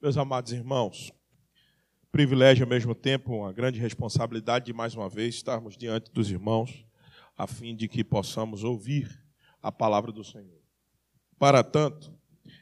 Meus 0.00 0.16
amados 0.16 0.52
irmãos, 0.52 1.12
privilégio 2.12 2.62
ao 2.62 2.70
mesmo 2.70 2.94
tempo, 2.94 3.34
uma 3.34 3.52
grande 3.52 3.80
responsabilidade 3.80 4.66
de 4.66 4.72
mais 4.72 4.94
uma 4.94 5.08
vez 5.08 5.34
estarmos 5.34 5.76
diante 5.76 6.12
dos 6.12 6.30
irmãos, 6.30 6.86
a 7.36 7.48
fim 7.48 7.74
de 7.74 7.88
que 7.88 8.04
possamos 8.04 8.62
ouvir 8.62 9.20
a 9.60 9.72
palavra 9.72 10.12
do 10.12 10.22
Senhor. 10.22 10.62
Para 11.36 11.64
tanto, 11.64 12.16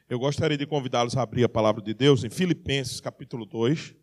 eu 0.09 0.19
gostaria 0.19 0.57
de 0.57 0.65
convidá-los 0.65 1.15
a 1.15 1.21
abrir 1.21 1.45
a 1.45 1.49
palavra 1.49 1.83
de 1.83 1.93
Deus 1.93 2.25
em 2.25 2.31
Filipenses, 2.31 3.03
capítulo 3.03 3.45
2, 3.45 3.95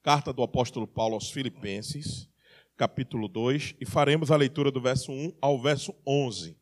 carta 0.00 0.32
do 0.32 0.40
apóstolo 0.40 0.86
Paulo 0.86 1.14
aos 1.14 1.28
Filipenses, 1.28 2.30
capítulo 2.76 3.26
2, 3.26 3.74
e 3.80 3.84
faremos 3.84 4.30
a 4.30 4.36
leitura 4.36 4.70
do 4.70 4.80
verso 4.80 5.10
1 5.10 5.32
ao 5.40 5.60
verso 5.60 5.92
11. 6.06 6.56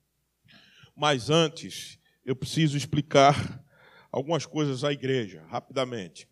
Mas 0.97 1.29
antes, 1.29 1.99
eu 2.25 2.35
preciso 2.35 2.79
explicar 2.79 3.63
algumas 4.11 4.47
coisas 4.47 4.85
à 4.85 4.93
igreja, 4.93 5.45
rapidamente. 5.49 6.29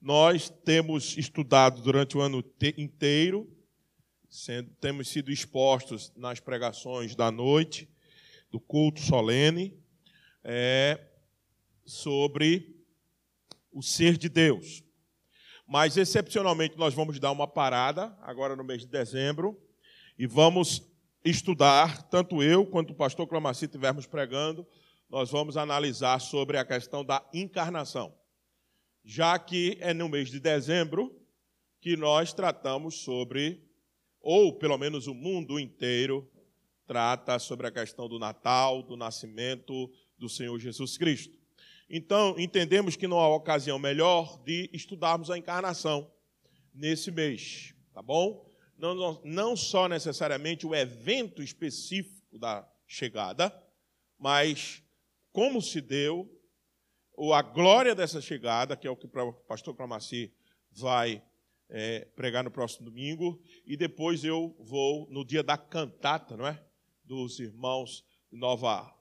Nós 0.00 0.48
temos 0.48 1.16
estudado 1.16 1.82
durante 1.82 2.16
o 2.16 2.20
ano 2.20 2.44
inteiro, 2.76 3.50
sendo, 4.28 4.70
temos 4.80 5.08
sido 5.08 5.32
expostos 5.32 6.12
nas 6.16 6.38
pregações 6.38 7.16
da 7.16 7.30
noite, 7.30 7.88
do 8.50 8.60
culto 8.60 9.00
solene, 9.00 9.76
é, 10.44 11.00
sobre 11.84 12.76
o 13.72 13.82
ser 13.82 14.16
de 14.16 14.28
Deus. 14.28 14.82
Mas, 15.66 15.96
excepcionalmente, 15.96 16.78
nós 16.78 16.94
vamos 16.94 17.18
dar 17.18 17.30
uma 17.30 17.46
parada, 17.46 18.16
agora 18.22 18.56
no 18.56 18.64
mês 18.64 18.82
de 18.82 18.86
dezembro, 18.88 19.60
e 20.18 20.26
vamos 20.26 20.82
estudar, 21.24 22.02
tanto 22.08 22.42
eu 22.42 22.64
quanto 22.64 22.92
o 22.92 22.96
pastor 22.96 23.26
Clamaci 23.26 23.66
estivermos 23.66 24.06
pregando, 24.06 24.66
nós 25.08 25.30
vamos 25.30 25.56
analisar 25.56 26.20
sobre 26.20 26.58
a 26.58 26.64
questão 26.64 27.04
da 27.04 27.26
encarnação, 27.32 28.14
já 29.04 29.38
que 29.38 29.78
é 29.80 29.94
no 29.94 30.08
mês 30.08 30.30
de 30.30 30.38
dezembro 30.38 31.14
que 31.80 31.96
nós 31.96 32.32
tratamos 32.32 32.96
sobre, 32.96 33.62
ou 34.20 34.58
pelo 34.58 34.76
menos 34.76 35.06
o 35.06 35.14
mundo 35.14 35.58
inteiro 35.58 36.30
trata 36.86 37.38
sobre 37.38 37.66
a 37.66 37.70
questão 37.70 38.08
do 38.08 38.18
Natal, 38.18 38.82
do 38.82 38.96
nascimento 38.96 39.90
do 40.16 40.28
Senhor 40.28 40.58
Jesus 40.58 40.96
Cristo. 40.96 41.36
Então, 41.88 42.34
entendemos 42.38 42.96
que 42.96 43.06
não 43.06 43.18
há 43.18 43.28
ocasião 43.28 43.78
melhor 43.78 44.42
de 44.42 44.68
estudarmos 44.72 45.30
a 45.30 45.38
encarnação 45.38 46.10
nesse 46.74 47.10
mês, 47.10 47.74
tá 47.94 48.02
bom? 48.02 48.46
Não, 48.76 49.20
não 49.24 49.56
só 49.56 49.88
necessariamente 49.88 50.66
o 50.66 50.74
evento 50.74 51.42
específico 51.42 52.38
da 52.38 52.68
chegada, 52.86 53.54
mas 54.18 54.82
como 55.38 55.62
se 55.62 55.80
deu, 55.80 56.28
ou 57.14 57.32
a 57.32 57.42
glória 57.42 57.94
dessa 57.94 58.20
chegada, 58.20 58.76
que 58.76 58.88
é 58.88 58.90
o 58.90 58.96
que 58.96 59.06
o 59.06 59.32
pastor 59.46 59.72
Clamaci 59.72 60.34
vai 60.72 61.22
é, 61.68 62.06
pregar 62.16 62.42
no 62.42 62.50
próximo 62.50 62.86
domingo, 62.86 63.40
e 63.64 63.76
depois 63.76 64.24
eu 64.24 64.56
vou 64.58 65.08
no 65.08 65.24
dia 65.24 65.44
da 65.44 65.56
cantata, 65.56 66.36
não 66.36 66.44
é? 66.44 66.60
Dos 67.04 67.38
irmãos 67.38 68.04
Nova 68.32 68.92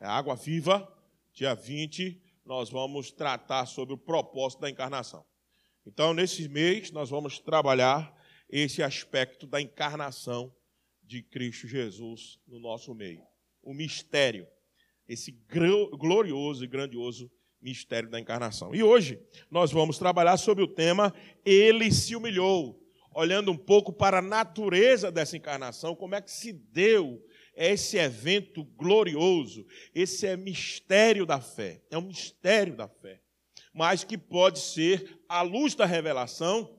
Água 0.00 0.36
Viva, 0.36 0.90
dia 1.34 1.52
20, 1.52 2.18
nós 2.46 2.70
vamos 2.70 3.12
tratar 3.12 3.66
sobre 3.66 3.92
o 3.92 3.98
propósito 3.98 4.60
da 4.60 4.70
encarnação. 4.70 5.22
Então, 5.84 6.14
nesse 6.14 6.48
mês, 6.48 6.90
nós 6.90 7.10
vamos 7.10 7.38
trabalhar 7.38 8.18
esse 8.48 8.82
aspecto 8.82 9.46
da 9.46 9.60
encarnação 9.60 10.50
de 11.02 11.22
Cristo 11.22 11.68
Jesus 11.68 12.40
no 12.46 12.58
nosso 12.58 12.94
meio. 12.94 13.22
O 13.62 13.74
mistério 13.74 14.48
esse 15.08 15.32
glorioso 15.98 16.64
e 16.64 16.68
grandioso 16.68 17.30
mistério 17.60 18.10
da 18.10 18.20
encarnação. 18.20 18.74
E 18.74 18.82
hoje 18.82 19.20
nós 19.50 19.72
vamos 19.72 19.98
trabalhar 19.98 20.36
sobre 20.36 20.62
o 20.62 20.68
tema 20.68 21.14
Ele 21.44 21.90
se 21.90 22.14
humilhou, 22.14 22.80
olhando 23.14 23.50
um 23.50 23.56
pouco 23.56 23.92
para 23.92 24.18
a 24.18 24.22
natureza 24.22 25.10
dessa 25.10 25.36
encarnação, 25.36 25.96
como 25.96 26.14
é 26.14 26.20
que 26.20 26.30
se 26.30 26.52
deu 26.52 27.20
esse 27.56 27.96
evento 27.96 28.62
glorioso, 28.62 29.66
esse 29.92 30.26
é 30.26 30.36
mistério 30.36 31.26
da 31.26 31.40
fé, 31.40 31.82
é 31.90 31.98
um 31.98 32.02
mistério 32.02 32.76
da 32.76 32.86
fé, 32.86 33.20
mas 33.74 34.04
que 34.04 34.16
pode 34.16 34.60
ser, 34.60 35.18
à 35.28 35.42
luz 35.42 35.74
da 35.74 35.84
revelação, 35.84 36.78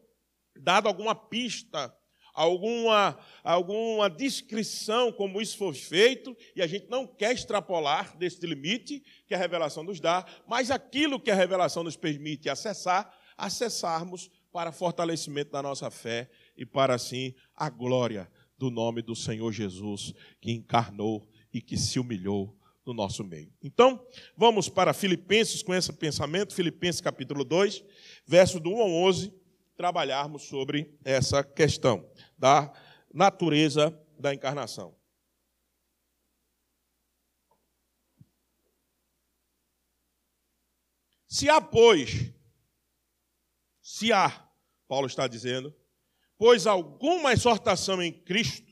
dado 0.58 0.88
alguma 0.88 1.14
pista 1.14 1.94
alguma, 2.40 3.20
alguma 3.44 4.10
descrição 4.10 5.12
como 5.12 5.42
isso 5.42 5.58
foi 5.58 5.74
feito, 5.74 6.36
e 6.56 6.62
a 6.62 6.68
gente 6.68 6.90
não 6.90 7.06
quer 7.06 7.34
extrapolar 7.34 8.18
desse 8.18 8.46
limite 8.46 9.04
que 9.28 9.34
a 9.34 9.38
revelação 9.38 9.84
nos 9.84 10.00
dá, 10.00 10.26
mas 10.48 10.72
aquilo 10.72 11.20
que 11.20 11.30
a 11.30 11.36
revelação 11.36 11.84
nos 11.84 11.98
permite 11.98 12.50
acessar, 12.50 13.14
acessarmos 13.38 14.32
para 14.54 14.72
fortalecimento 14.72 15.52
da 15.52 15.62
nossa 15.62 15.92
fé 15.92 16.30
e 16.56 16.66
para 16.66 16.96
assim 16.96 17.36
a 17.54 17.70
glória 17.70 18.32
do 18.58 18.72
nome 18.72 19.02
do 19.02 19.18
Senhor 19.18 19.52
Jesus, 19.52 20.14
que 20.40 20.52
encarnou 20.52 21.28
e 21.54 21.62
que 21.62 21.76
se 21.76 22.00
humilhou 22.00 22.58
no 22.86 22.94
nosso 22.94 23.22
meio. 23.22 23.52
Então, 23.62 24.02
vamos 24.36 24.70
para 24.70 24.94
Filipenses 24.94 25.62
com 25.62 25.74
esse 25.74 25.92
pensamento, 25.92 26.56
Filipenses 26.56 27.02
capítulo 27.02 27.44
2, 27.44 27.84
verso 28.26 28.62
do 28.62 28.70
1 28.70 28.82
ao 28.82 28.90
11, 28.90 29.34
trabalharmos 29.79 30.44
sobre 30.44 30.94
essa 31.06 31.41
questão 31.41 32.06
da 32.38 32.69
natureza 33.13 33.97
da 34.19 34.34
encarnação. 34.34 34.94
Se 41.25 41.50
há, 41.50 41.62
pois, 41.62 42.29
se 43.81 44.12
há, 44.12 44.51
Paulo 44.85 45.07
está 45.07 45.29
dizendo, 45.29 45.73
pois 46.38 46.67
alguma 46.67 47.31
exortação 47.31 48.03
em 48.03 48.11
Cristo, 48.11 48.69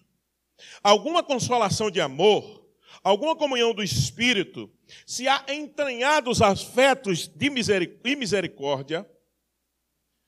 alguma 0.83 1.23
consolação 1.23 1.89
de 1.89 2.01
amor, 2.01 2.69
alguma 3.01 3.33
comunhão 3.33 3.73
do 3.73 3.81
Espírito, 3.81 4.69
se 5.05 5.25
há 5.25 5.45
entranhados 5.47 6.41
afetos 6.41 7.29
de 7.29 7.49
misericórdia, 7.49 9.09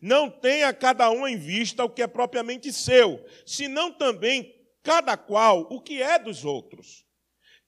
Não 0.00 0.30
tenha 0.30 0.72
cada 0.72 1.10
um 1.10 1.26
em 1.26 1.36
vista 1.36 1.84
o 1.84 1.90
que 1.90 2.02
é 2.02 2.06
propriamente 2.06 2.72
seu, 2.72 3.24
senão 3.44 3.92
também 3.92 4.54
cada 4.82 5.16
qual 5.16 5.66
o 5.70 5.80
que 5.80 6.02
é 6.02 6.18
dos 6.18 6.44
outros. 6.44 7.04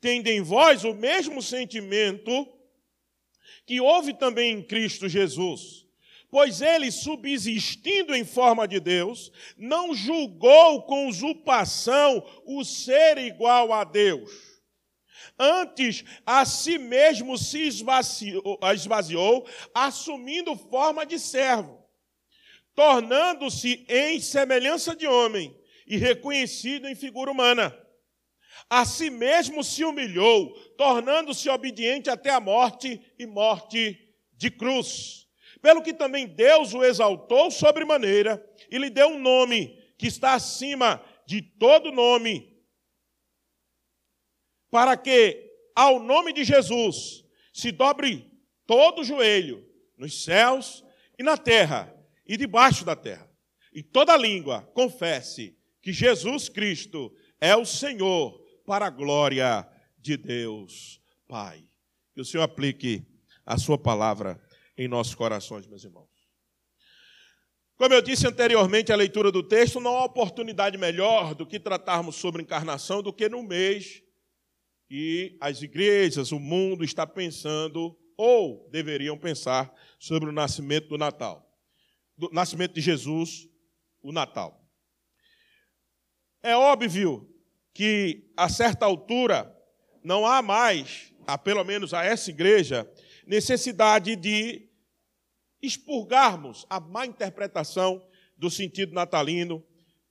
Tende 0.00 0.30
em 0.30 0.40
vós 0.40 0.84
o 0.84 0.94
mesmo 0.94 1.42
sentimento 1.42 2.46
que 3.66 3.80
houve 3.80 4.14
também 4.14 4.54
em 4.54 4.62
Cristo 4.62 5.08
Jesus. 5.08 5.86
Pois 6.30 6.60
ele, 6.60 6.92
subsistindo 6.92 8.14
em 8.14 8.24
forma 8.24 8.68
de 8.68 8.78
Deus, 8.78 9.32
não 9.56 9.94
julgou 9.94 10.82
com 10.82 11.08
usurpação 11.08 12.24
o 12.44 12.64
ser 12.64 13.16
igual 13.18 13.72
a 13.72 13.82
Deus. 13.82 14.30
Antes, 15.38 16.04
a 16.26 16.44
si 16.44 16.78
mesmo 16.78 17.38
se 17.38 17.60
esvaziou, 17.60 18.58
esvaziou 18.74 19.46
assumindo 19.74 20.56
forma 20.56 21.06
de 21.06 21.18
servo, 21.18 21.77
tornando-se 22.78 23.84
em 23.88 24.20
semelhança 24.20 24.94
de 24.94 25.04
homem 25.04 25.52
e 25.84 25.96
reconhecido 25.96 26.86
em 26.86 26.94
figura 26.94 27.28
humana. 27.28 27.76
A 28.70 28.84
si 28.84 29.10
mesmo 29.10 29.64
se 29.64 29.82
humilhou, 29.82 30.52
tornando-se 30.76 31.48
obediente 31.48 32.08
até 32.08 32.30
a 32.30 32.38
morte 32.38 33.02
e 33.18 33.26
morte 33.26 33.98
de 34.32 34.48
cruz. 34.48 35.26
Pelo 35.60 35.82
que 35.82 35.92
também 35.92 36.28
Deus 36.28 36.72
o 36.72 36.84
exaltou 36.84 37.50
sobremaneira 37.50 38.40
e 38.70 38.78
lhe 38.78 38.90
deu 38.90 39.08
um 39.08 39.18
nome 39.18 39.76
que 39.98 40.06
está 40.06 40.34
acima 40.34 41.04
de 41.26 41.42
todo 41.42 41.90
nome, 41.90 42.62
para 44.70 44.96
que 44.96 45.50
ao 45.74 45.98
nome 45.98 46.32
de 46.32 46.44
Jesus 46.44 47.24
se 47.52 47.72
dobre 47.72 48.30
todo 48.68 49.00
o 49.00 49.04
joelho 49.04 49.68
nos 49.96 50.22
céus 50.22 50.84
e 51.18 51.24
na 51.24 51.36
terra 51.36 51.97
e 52.28 52.36
debaixo 52.36 52.84
da 52.84 52.94
terra, 52.94 53.28
e 53.72 53.82
toda 53.82 54.16
língua 54.16 54.62
confesse 54.74 55.56
que 55.80 55.92
Jesus 55.92 56.48
Cristo 56.48 57.14
é 57.40 57.56
o 57.56 57.64
Senhor 57.64 58.38
para 58.66 58.86
a 58.86 58.90
glória 58.90 59.66
de 59.98 60.16
Deus 60.16 61.00
Pai. 61.26 61.64
Que 62.14 62.20
o 62.20 62.24
Senhor 62.24 62.42
aplique 62.42 63.06
a 63.46 63.56
sua 63.56 63.78
palavra 63.78 64.40
em 64.76 64.86
nossos 64.86 65.14
corações, 65.14 65.66
meus 65.66 65.84
irmãos. 65.84 66.08
Como 67.76 67.94
eu 67.94 68.02
disse 68.02 68.26
anteriormente, 68.26 68.92
a 68.92 68.96
leitura 68.96 69.30
do 69.30 69.42
texto 69.42 69.80
não 69.80 69.96
há 69.96 70.04
oportunidade 70.04 70.76
melhor 70.76 71.34
do 71.34 71.46
que 71.46 71.60
tratarmos 71.60 72.16
sobre 72.16 72.42
encarnação 72.42 73.02
do 73.02 73.12
que 73.12 73.28
no 73.28 73.42
mês 73.42 74.02
que 74.88 75.36
as 75.40 75.62
igrejas, 75.62 76.32
o 76.32 76.40
mundo 76.40 76.82
está 76.82 77.06
pensando 77.06 77.96
ou 78.16 78.68
deveriam 78.70 79.16
pensar 79.16 79.72
sobre 79.98 80.28
o 80.28 80.32
nascimento 80.32 80.88
do 80.88 80.98
Natal. 80.98 81.47
Do 82.18 82.28
nascimento 82.32 82.74
de 82.74 82.80
Jesus, 82.80 83.48
o 84.02 84.10
Natal. 84.10 84.60
É 86.42 86.56
óbvio 86.56 87.32
que 87.72 88.30
a 88.36 88.48
certa 88.48 88.84
altura 88.84 89.56
não 90.02 90.26
há 90.26 90.42
mais, 90.42 91.14
a 91.26 91.38
pelo 91.38 91.62
menos 91.62 91.94
a 91.94 92.04
essa 92.04 92.30
igreja, 92.30 92.90
necessidade 93.24 94.16
de 94.16 94.68
expurgarmos 95.62 96.66
a 96.68 96.80
má 96.80 97.06
interpretação 97.06 98.04
do 98.36 98.50
sentido 98.50 98.94
natalino, 98.94 99.64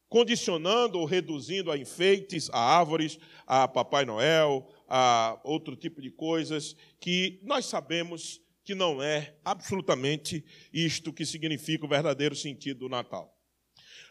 condicionando 0.09 0.99
ou 0.99 1.05
reduzindo 1.05 1.71
a 1.71 1.77
enfeites, 1.77 2.49
a 2.51 2.59
árvores, 2.59 3.19
a 3.45 3.67
Papai 3.67 4.05
Noel, 4.05 4.65
a 4.87 5.39
outro 5.43 5.75
tipo 5.75 6.01
de 6.01 6.09
coisas 6.09 6.75
que 6.99 7.41
nós 7.43 7.65
sabemos 7.65 8.41
que 8.67 8.75
não 8.75 9.01
é 9.01 9.33
absolutamente 9.45 10.43
isto 10.73 11.13
que 11.13 11.25
significa 11.25 11.85
o 11.85 11.87
verdadeiro 11.87 12.35
sentido 12.35 12.79
do 12.79 12.89
Natal. 12.89 13.33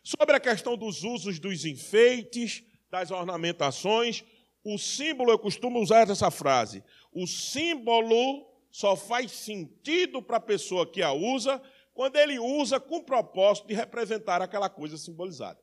Sobre 0.03 0.35
a 0.35 0.41
questão 0.41 0.79
dos 0.79 1.05
usos 1.05 1.39
dos 1.39 1.67
enfeites, 1.67 2.65
das 2.89 3.11
ornamentações, 3.11 4.25
o 4.65 4.79
símbolo, 4.79 5.31
eu 5.31 5.39
costumo 5.39 5.79
usar 5.79 6.09
essa 6.09 6.31
frase, 6.31 6.83
o 7.13 7.27
símbolo 7.27 8.51
só 8.71 8.97
faz 8.97 9.31
sentido 9.31 10.23
para 10.23 10.39
a 10.39 10.41
pessoa 10.41 10.91
que 10.91 11.03
a 11.03 11.13
usa 11.13 11.63
quando 11.93 12.17
ele 12.17 12.39
usa 12.39 12.81
com 12.81 12.97
o 12.97 13.05
propósito 13.05 13.69
de 13.69 13.75
representar 13.75 14.41
aquela 14.41 14.71
coisa 14.71 14.97
simbolizada. 14.97 15.63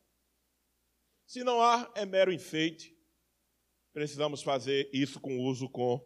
Se 1.26 1.44
não 1.44 1.60
há, 1.60 1.92
é 1.96 2.06
mero 2.06 2.32
enfeite. 2.32 2.96
Precisamos 3.92 4.44
fazer 4.44 4.88
isso 4.94 5.20
com 5.20 5.40
uso 5.40 5.68
com 5.68 6.00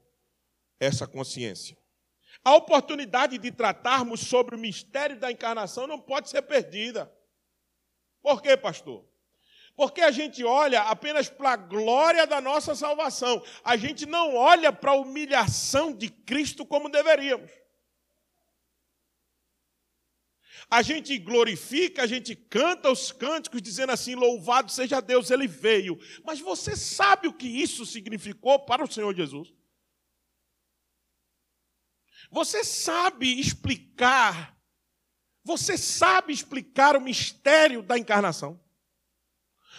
essa 0.80 1.06
consciência. 1.06 1.78
A 2.44 2.56
oportunidade 2.56 3.38
de 3.38 3.52
tratarmos 3.52 4.22
sobre 4.22 4.56
o 4.56 4.60
mistério 4.60 5.20
da 5.20 5.32
encarnação 5.32 5.88
não 5.88 6.00
pode 6.00 6.30
ser 6.30 6.42
perdida. 6.44 7.12
Por 8.22 8.42
quê, 8.42 8.56
pastor? 8.56 9.06
Porque 9.76 10.02
a 10.02 10.10
gente 10.10 10.44
olha 10.44 10.82
apenas 10.82 11.30
para 11.30 11.52
a 11.52 11.56
glória 11.56 12.26
da 12.26 12.42
nossa 12.42 12.74
salvação. 12.74 13.44
A 13.64 13.78
gente 13.78 14.08
não 14.08 14.36
olha 14.36 14.74
para 14.74 14.92
a 14.92 14.96
humilhação 14.96 15.94
de 15.94 16.10
Cristo 16.10 16.66
como 16.66 16.90
deveríamos. 16.90 17.52
A 20.70 20.82
gente 20.82 21.18
glorifica, 21.18 22.04
a 22.04 22.08
gente 22.08 22.36
canta 22.36 22.92
os 22.92 23.12
cânticos 23.12 23.62
dizendo 23.62 23.92
assim: 23.92 24.16
Louvado 24.16 24.72
seja 24.72 25.00
Deus, 25.00 25.32
ele 25.32 25.48
veio. 25.48 25.98
Mas 26.26 26.40
você 26.40 26.76
sabe 26.76 27.28
o 27.28 27.34
que 27.34 27.48
isso 27.48 27.86
significou 27.86 28.60
para 28.66 28.84
o 28.84 28.92
Senhor 28.92 29.16
Jesus? 29.16 29.54
Você 32.32 32.64
sabe 32.64 33.40
explicar, 33.40 34.58
você 35.44 35.78
sabe 35.78 36.34
explicar 36.34 36.96
o 36.96 37.02
mistério 37.02 37.82
da 37.82 37.98
encarnação? 37.98 38.62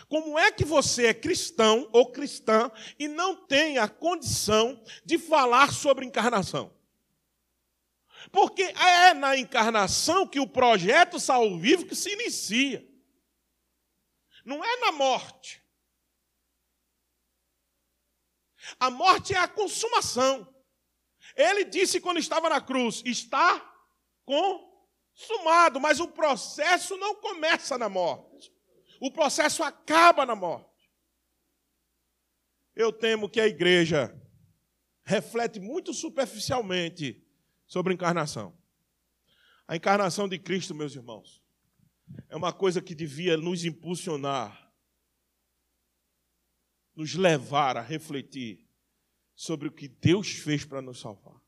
Como 0.09 0.39
é 0.39 0.51
que 0.51 0.65
você 0.65 1.07
é 1.07 1.15
cristão 1.15 1.89
ou 1.93 2.11
cristã 2.11 2.71
e 2.99 3.07
não 3.09 3.47
tem 3.47 3.79
a 3.79 3.89
condição 3.89 4.83
de 5.05 5.19
falar 5.19 5.73
sobre 5.73 6.07
encarnação? 6.07 6.75
Porque 8.33 8.63
é 8.63 9.15
na 9.15 9.37
encarnação 9.37 10.27
que 10.27 10.41
o 10.41 10.49
projeto 10.49 11.21
salvífico 11.21 11.95
se 11.95 12.11
inicia. 12.11 12.87
Não 14.45 14.65
é 14.65 14.77
na 14.81 14.93
morte. 14.93 15.63
A 18.81 18.91
morte 18.91 19.35
é 19.35 19.39
a 19.39 19.49
consumação. 19.49 20.47
Ele 21.39 21.65
disse 21.65 22.01
quando 22.01 22.19
estava 22.19 22.51
na 22.51 22.61
cruz: 22.61 23.01
está 23.07 23.65
consumado, 24.25 25.79
mas 25.79 26.01
o 26.01 26.09
processo 26.09 26.97
não 26.97 27.15
começa 27.15 27.79
na 27.79 27.89
morte. 27.89 28.53
O 29.01 29.13
processo 29.13 29.63
acaba 29.63 30.27
na 30.27 30.35
morte. 30.35 30.69
Eu 32.75 32.93
temo 32.93 33.29
que 33.29 33.41
a 33.41 33.47
igreja 33.47 34.21
reflete 35.05 35.61
muito 35.61 35.95
superficialmente 35.95 37.25
sobre 37.69 37.93
a 37.93 37.95
encarnação. 37.95 38.59
A 39.69 39.77
encarnação 39.77 40.29
de 40.29 40.39
Cristo, 40.41 40.75
meus 40.75 40.97
irmãos, 40.97 41.41
é 42.29 42.37
uma 42.37 42.53
coisa 42.53 42.83
que 42.83 42.95
devia 42.95 43.37
nos 43.37 43.65
impulsionar, 43.65 44.73
nos 46.97 47.15
levar 47.15 47.77
a 47.77 47.81
refletir 47.81 48.68
sobre 49.39 49.69
o 49.69 49.73
que 49.73 49.87
Deus 49.87 50.31
fez 50.33 50.65
para 50.65 50.83
nos 50.83 50.99
salvar. 50.99 51.41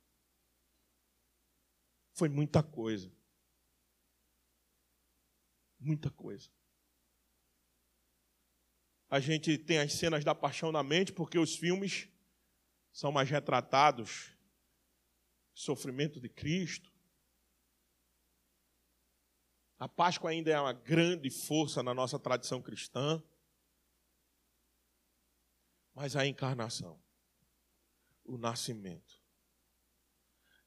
Foi 2.13 2.29
muita 2.29 2.63
coisa. 2.63 3.13
Muita 5.77 6.09
coisa. 6.09 6.49
A 9.09 9.19
gente 9.19 9.59
tem 9.59 9.79
as 9.79 9.93
cenas 9.93 10.23
da 10.25 10.37
paixão 10.37 10.71
na 10.71 10.85
mente, 10.85 11.13
porque 11.13 11.37
os 11.37 11.57
filmes 11.57 12.09
são 12.93 13.11
mais 13.11 13.29
retratados 13.29 14.37
sofrimento 15.53 16.21
de 16.21 16.29
Cristo. 16.29 16.93
A 19.81 19.89
Páscoa 19.89 20.31
ainda 20.31 20.53
é 20.53 20.61
uma 20.61 20.73
grande 20.73 21.29
força 21.29 21.83
na 21.83 21.93
nossa 21.93 22.21
tradição 22.21 22.63
cristã. 22.63 23.21
Mas 25.93 26.15
a 26.15 26.25
encarnação, 26.25 27.03
o 28.35 28.39
nascimento, 28.39 29.21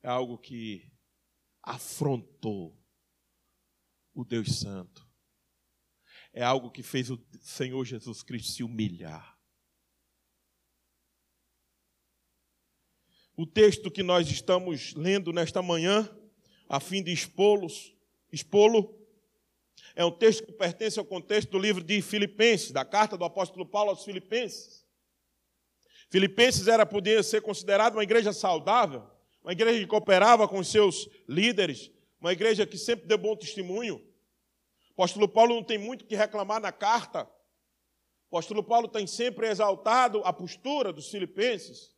é 0.02 0.10
algo 0.10 0.38
que 0.38 0.92
afrontou 1.62 2.78
o 4.14 4.24
Deus 4.24 4.60
Santo 4.60 5.14
é 6.34 6.42
algo 6.42 6.72
que 6.72 6.82
fez 6.82 7.12
o 7.12 7.24
Senhor 7.40 7.86
Jesus 7.86 8.24
Cristo 8.24 8.52
se 8.52 8.64
humilhar. 8.64 9.38
O 13.38 13.46
texto 13.46 13.90
que 13.92 14.04
nós 14.04 14.30
estamos 14.30 14.94
lendo 14.96 15.32
nesta 15.32 15.62
manhã, 15.62 16.10
a 16.68 16.80
fim 16.80 17.04
de 17.04 17.12
expô-lo, 17.12 17.68
é 19.96 20.04
um 20.04 20.12
texto 20.12 20.46
que 20.46 20.52
pertence 20.52 21.00
ao 21.00 21.06
contexto 21.06 21.52
do 21.52 21.60
livro 21.60 21.84
de 21.84 22.02
Filipenses, 22.02 22.72
da 22.72 22.84
carta 22.84 23.16
do 23.16 23.26
apóstolo 23.26 23.66
Paulo 23.66 23.92
aos 23.92 24.04
Filipenses. 24.04 24.83
Filipenses 26.14 26.68
era 26.68 26.86
podia 26.86 27.24
ser 27.24 27.42
considerado 27.42 27.96
uma 27.96 28.04
igreja 28.04 28.32
saudável, 28.32 29.02
uma 29.44 29.52
igreja 29.52 29.80
que 29.80 29.88
cooperava 29.88 30.48
com 30.48 30.64
seus 30.64 31.10
líderes, 31.28 31.90
uma 32.22 32.32
igreja 32.32 32.68
que 32.68 32.78
sempre 32.78 33.08
deu 33.08 33.18
bom 33.18 33.36
testemunho. 33.36 33.96
O 33.96 34.92
apóstolo 34.92 35.28
Paulo 35.28 35.56
não 35.56 35.64
tem 35.64 35.80
muito 35.80 36.06
que 36.06 36.16
reclamar 36.16 36.62
na 36.62 36.72
carta. 36.72 37.24
O 38.30 38.38
apóstolo 38.38 38.64
Paulo 38.64 38.88
tem 38.88 39.08
sempre 39.08 39.48
exaltado 39.48 40.22
a 40.24 40.32
postura 40.32 40.94
dos 40.94 41.10
filipenses. 41.10 41.96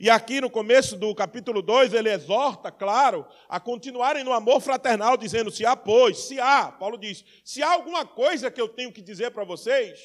E 0.00 0.08
aqui 0.08 0.40
no 0.40 0.48
começo 0.48 0.96
do 0.96 1.14
capítulo 1.14 1.60
2, 1.60 1.92
ele 1.92 2.10
exorta, 2.10 2.72
claro, 2.72 3.26
a 3.46 3.60
continuarem 3.60 4.24
no 4.24 4.32
amor 4.32 4.62
fraternal, 4.62 5.18
dizendo: 5.18 5.50
se 5.50 5.66
há, 5.66 5.76
pois, 5.76 6.16
se 6.16 6.40
há, 6.40 6.72
Paulo 6.72 6.96
diz, 6.96 7.22
se 7.44 7.62
há 7.62 7.72
alguma 7.72 8.06
coisa 8.06 8.50
que 8.50 8.58
eu 8.58 8.70
tenho 8.70 8.90
que 8.90 9.02
dizer 9.02 9.32
para 9.32 9.44
vocês, 9.44 10.00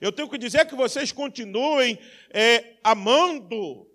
eu 0.00 0.12
tenho 0.12 0.28
que 0.28 0.38
dizer 0.38 0.66
que 0.66 0.74
vocês 0.74 1.12
continuem 1.12 1.98
é, 2.30 2.76
amando, 2.82 3.86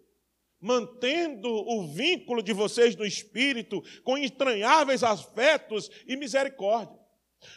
mantendo 0.59 1.49
o 1.49 1.87
vínculo 1.87 2.41
de 2.41 2.53
vocês 2.53 2.95
no 2.95 3.05
espírito, 3.05 3.83
com 4.03 4.17
entranháveis 4.17 5.03
afetos 5.03 5.89
e 6.07 6.15
misericórdia. 6.15 7.03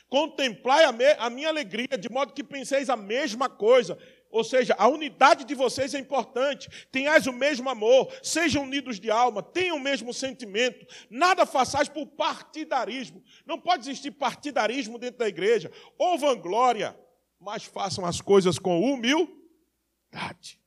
Contemplai 0.09 0.85
a, 0.85 0.93
me, 0.93 1.07
a 1.19 1.31
minha 1.31 1.49
alegria, 1.49 1.97
de 1.99 2.11
modo 2.11 2.33
que 2.33 2.43
penseis 2.43 2.91
a 2.91 2.97
mesma 2.97 3.49
coisa. 3.49 3.97
Ou 4.31 4.45
seja, 4.45 4.75
a 4.77 4.89
unidade 4.89 5.45
de 5.45 5.55
vocês 5.55 5.95
é 5.95 5.99
importante. 5.99 6.69
Tenhais 6.91 7.27
o 7.27 7.33
mesmo 7.33 7.71
amor, 7.71 8.13
sejam 8.23 8.65
unidos 8.65 8.99
de 8.99 9.11
alma, 9.11 9.43
tenham 9.43 9.77
o 9.77 9.81
mesmo 9.81 10.13
sentimento. 10.13 10.87
Nada 11.09 11.47
façais 11.47 11.89
por 11.89 12.07
partidarismo. 12.07 13.23
Não 13.47 13.59
pode 13.59 13.89
existir 13.89 14.11
partidarismo 14.11 14.99
dentro 14.99 15.19
da 15.19 15.29
igreja. 15.29 15.71
Ou 15.97 16.19
vanglória, 16.19 16.99
mas 17.47 17.63
façam 17.63 18.05
as 18.05 18.21
coisas 18.21 18.59
com 18.59 18.83
humildade. 18.83 20.61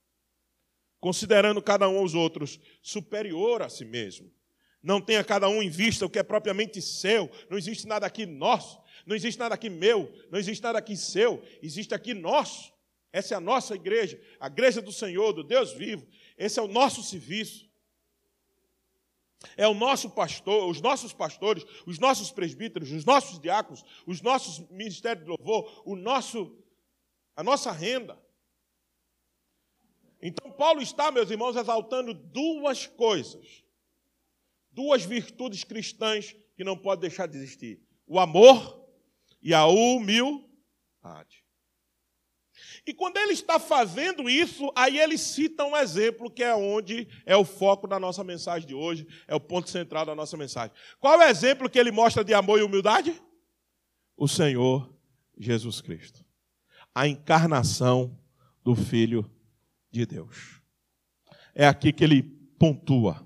Considerando 0.98 1.62
cada 1.62 1.90
um 1.90 1.98
aos 1.98 2.14
outros 2.14 2.58
superior 2.82 3.62
a 3.62 3.68
si 3.68 3.84
mesmo. 3.84 4.32
Não 4.82 5.02
tenha 5.02 5.22
cada 5.22 5.50
um 5.50 5.62
em 5.62 5.70
vista 5.70 6.06
o 6.06 6.10
que 6.10 6.20
é 6.20 6.24
propriamente 6.24 6.82
seu. 6.82 7.30
Não 7.50 7.58
existe 7.58 7.86
nada 7.86 8.06
aqui 8.08 8.26
nosso. 8.26 8.80
Não 9.06 9.14
existe 9.14 9.38
nada 9.38 9.56
aqui 9.56 9.70
meu, 9.70 10.14
não 10.30 10.38
existe 10.38 10.62
nada 10.62 10.78
aqui 10.78 10.96
seu, 10.96 11.44
existe 11.64 11.94
aqui 11.96 12.14
nosso. 12.14 12.72
Essa 13.12 13.34
é 13.34 13.38
a 13.38 13.42
nossa 13.42 13.74
igreja, 13.74 14.22
a 14.40 14.48
igreja 14.48 14.82
do 14.82 14.92
Senhor, 14.92 15.34
do 15.34 15.44
Deus 15.44 15.74
vivo. 15.74 16.06
Esse 16.38 16.60
é 16.60 16.62
o 16.62 16.68
nosso 16.68 17.02
serviço. 17.02 17.68
É 19.56 19.68
o 19.68 19.74
nosso 19.74 20.10
pastor, 20.10 20.70
os 20.70 20.82
nossos 20.82 21.14
pastores, 21.14 21.66
os 21.86 21.98
nossos 21.98 22.30
presbíteros, 22.30 22.92
os 22.92 23.06
nossos 23.06 23.40
diáconos, 23.40 23.86
os 24.06 24.22
nossos 24.22 24.60
ministérios 24.70 25.24
de 25.24 25.30
louvor, 25.30 25.82
o 25.86 25.96
nosso, 25.96 26.56
a 27.40 27.44
nossa 27.44 27.72
renda. 27.72 28.22
Então, 30.22 30.52
Paulo 30.52 30.82
está, 30.82 31.10
meus 31.10 31.32
irmãos, 31.32 31.56
exaltando 31.56 32.14
duas 32.14 32.86
coisas, 32.86 33.64
duas 34.70 35.06
virtudes 35.06 35.64
cristãs 35.64 36.36
que 36.58 36.66
não 36.66 36.76
pode 36.76 37.00
deixar 37.00 37.28
de 37.28 37.38
existir: 37.38 37.82
o 38.06 38.20
amor 38.20 38.86
e 39.42 39.54
a 39.54 39.66
humildade. 39.68 40.46
E 42.86 42.94
quando 42.94 43.16
ele 43.16 43.32
está 43.32 43.58
fazendo 43.58 44.30
isso, 44.30 44.70
aí 44.76 45.00
ele 45.00 45.18
cita 45.18 45.64
um 45.64 45.78
exemplo 45.78 46.30
que 46.30 46.44
é 46.44 46.54
onde 46.54 47.08
é 47.26 47.38
o 47.38 47.46
foco 47.46 47.88
da 47.88 47.98
nossa 47.98 48.22
mensagem 48.22 48.68
de 48.68 48.76
hoje, 48.76 49.08
é 49.30 49.34
o 49.34 49.40
ponto 49.40 49.70
central 49.70 50.06
da 50.06 50.14
nossa 50.14 50.36
mensagem. 50.36 50.76
Qual 51.00 51.14
é 51.22 51.28
o 51.28 51.30
exemplo 51.30 51.70
que 51.70 51.80
ele 51.80 51.90
mostra 51.90 52.22
de 52.22 52.34
amor 52.34 52.60
e 52.60 52.64
humildade? 52.64 53.16
O 54.18 54.28
Senhor 54.28 54.94
Jesus 55.38 55.80
Cristo. 55.80 56.28
A 56.94 57.08
encarnação 57.08 58.18
do 58.64 58.76
Filho 58.76 59.30
de 59.92 60.06
Deus. 60.06 60.62
É 61.54 61.68
aqui 61.68 61.92
que 61.92 62.04
ele 62.04 62.24
pontua, 62.58 63.26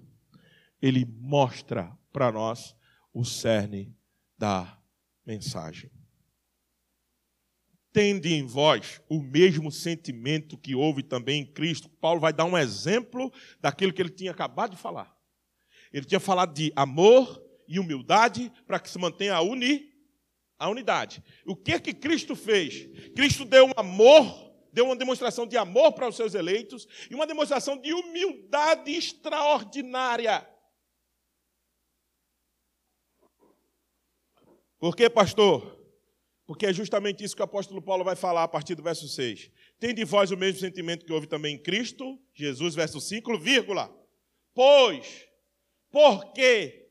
ele 0.81 1.05
mostra 1.05 1.91
para 2.11 2.31
nós 2.31 2.75
o 3.13 3.23
cerne 3.23 3.95
da 4.37 4.77
mensagem 5.25 5.91
tende 7.93 8.33
em 8.33 8.43
vós 8.43 8.99
o 9.07 9.21
mesmo 9.21 9.71
sentimento 9.71 10.57
que 10.57 10.73
houve 10.73 11.03
também 11.03 11.41
em 11.41 11.45
Cristo. 11.45 11.87
Paulo 11.87 12.19
vai 12.19 12.33
dar 12.33 12.45
um 12.45 12.57
exemplo 12.57 13.31
daquilo 13.61 13.93
que 13.93 14.01
ele 14.01 14.09
tinha 14.09 14.31
acabado 14.31 14.71
de 14.71 14.81
falar. 14.81 15.15
Ele 15.93 16.05
tinha 16.05 16.19
falado 16.19 16.53
de 16.53 16.73
amor 16.75 17.41
e 17.67 17.79
humildade 17.79 18.51
para 18.65 18.79
que 18.79 18.89
se 18.89 18.97
mantenha 18.97 19.35
a, 19.35 19.41
uni, 19.41 19.92
a 20.63 20.69
unidade. 20.69 21.21
O 21.45 21.57
que 21.57 21.77
que 21.77 21.93
Cristo 21.93 22.35
fez? 22.35 22.87
Cristo 23.13 23.43
deu 23.43 23.65
um 23.65 23.73
amor, 23.75 24.53
deu 24.71 24.85
uma 24.85 24.95
demonstração 24.95 25.45
de 25.45 25.57
amor 25.57 25.91
para 25.91 26.07
os 26.07 26.15
seus 26.15 26.33
eleitos 26.33 26.87
e 27.11 27.15
uma 27.15 27.27
demonstração 27.27 27.77
de 27.77 27.93
humildade 27.93 28.89
extraordinária. 28.89 30.47
Por 34.79 34.95
que, 34.95 35.09
pastor? 35.09 35.77
Porque 36.45 36.65
é 36.65 36.73
justamente 36.73 37.23
isso 37.23 37.35
que 37.35 37.41
o 37.41 37.45
apóstolo 37.45 37.81
Paulo 37.81 38.05
vai 38.05 38.15
falar 38.15 38.43
a 38.43 38.47
partir 38.47 38.75
do 38.75 38.83
verso 38.83 39.07
6. 39.07 39.51
Tem 39.79 39.93
de 39.93 40.05
vós 40.05 40.31
o 40.31 40.37
mesmo 40.37 40.61
sentimento 40.61 41.05
que 41.05 41.11
houve 41.11 41.27
também 41.27 41.55
em 41.55 41.61
Cristo, 41.61 42.17
Jesus, 42.33 42.73
verso 42.73 43.01
5, 43.01 43.37
vírgula. 43.37 43.93
Pois, 44.53 45.27
por 45.91 46.31
quê? 46.31 46.82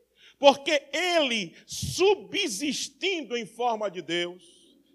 Porque 0.43 0.83
ele, 0.93 1.55
subsistindo 1.65 3.37
em 3.37 3.47
forma 3.47 3.89
de 3.89 4.03
Deus, 4.03 4.43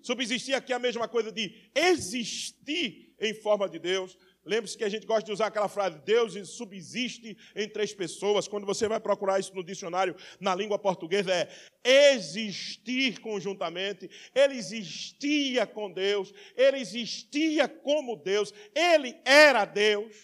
subsistir 0.03 0.53
aqui 0.53 0.73
é 0.73 0.75
a 0.75 0.79
mesma 0.79 1.07
coisa 1.07 1.31
de 1.31 1.55
existir 1.73 3.15
em 3.17 3.33
forma 3.33 3.69
de 3.69 3.79
Deus, 3.79 4.17
Lembre-se 4.43 4.77
que 4.77 4.83
a 4.85 4.89
gente 4.89 5.05
gosta 5.05 5.25
de 5.25 5.31
usar 5.33 5.47
aquela 5.47 5.67
frase: 5.67 5.99
Deus 6.05 6.33
subsiste 6.49 7.37
em 7.53 7.67
três 7.67 7.93
pessoas. 7.93 8.47
Quando 8.47 8.65
você 8.65 8.87
vai 8.87 8.97
procurar 8.97 9.41
isso 9.41 9.53
no 9.53 9.61
dicionário, 9.61 10.15
na 10.39 10.55
língua 10.55 10.79
portuguesa, 10.79 11.33
é 11.33 12.13
existir 12.13 13.19
conjuntamente. 13.19 14.09
Ele 14.33 14.55
existia 14.55 15.67
com 15.67 15.91
Deus, 15.91 16.33
ele 16.55 16.77
existia 16.77 17.67
como 17.67 18.15
Deus, 18.15 18.53
ele 18.73 19.17
era 19.25 19.65
Deus, 19.65 20.15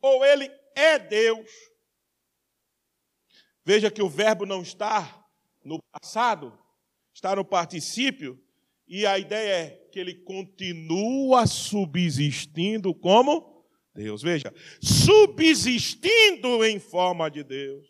ou 0.00 0.24
ele 0.24 0.50
é 0.74 0.98
Deus. 0.98 1.71
Veja 3.64 3.90
que 3.90 4.02
o 4.02 4.08
verbo 4.08 4.44
não 4.44 4.62
está 4.62 5.26
no 5.64 5.80
passado, 5.92 6.56
está 7.14 7.36
no 7.36 7.44
particípio, 7.44 8.42
e 8.86 9.06
a 9.06 9.18
ideia 9.18 9.52
é 9.52 9.70
que 9.90 9.98
ele 9.98 10.14
continua 10.14 11.46
subsistindo 11.46 12.94
como 12.94 13.64
Deus. 13.94 14.22
Veja, 14.22 14.52
subsistindo 14.80 16.64
em 16.64 16.78
forma 16.78 17.30
de 17.30 17.44
Deus. 17.44 17.86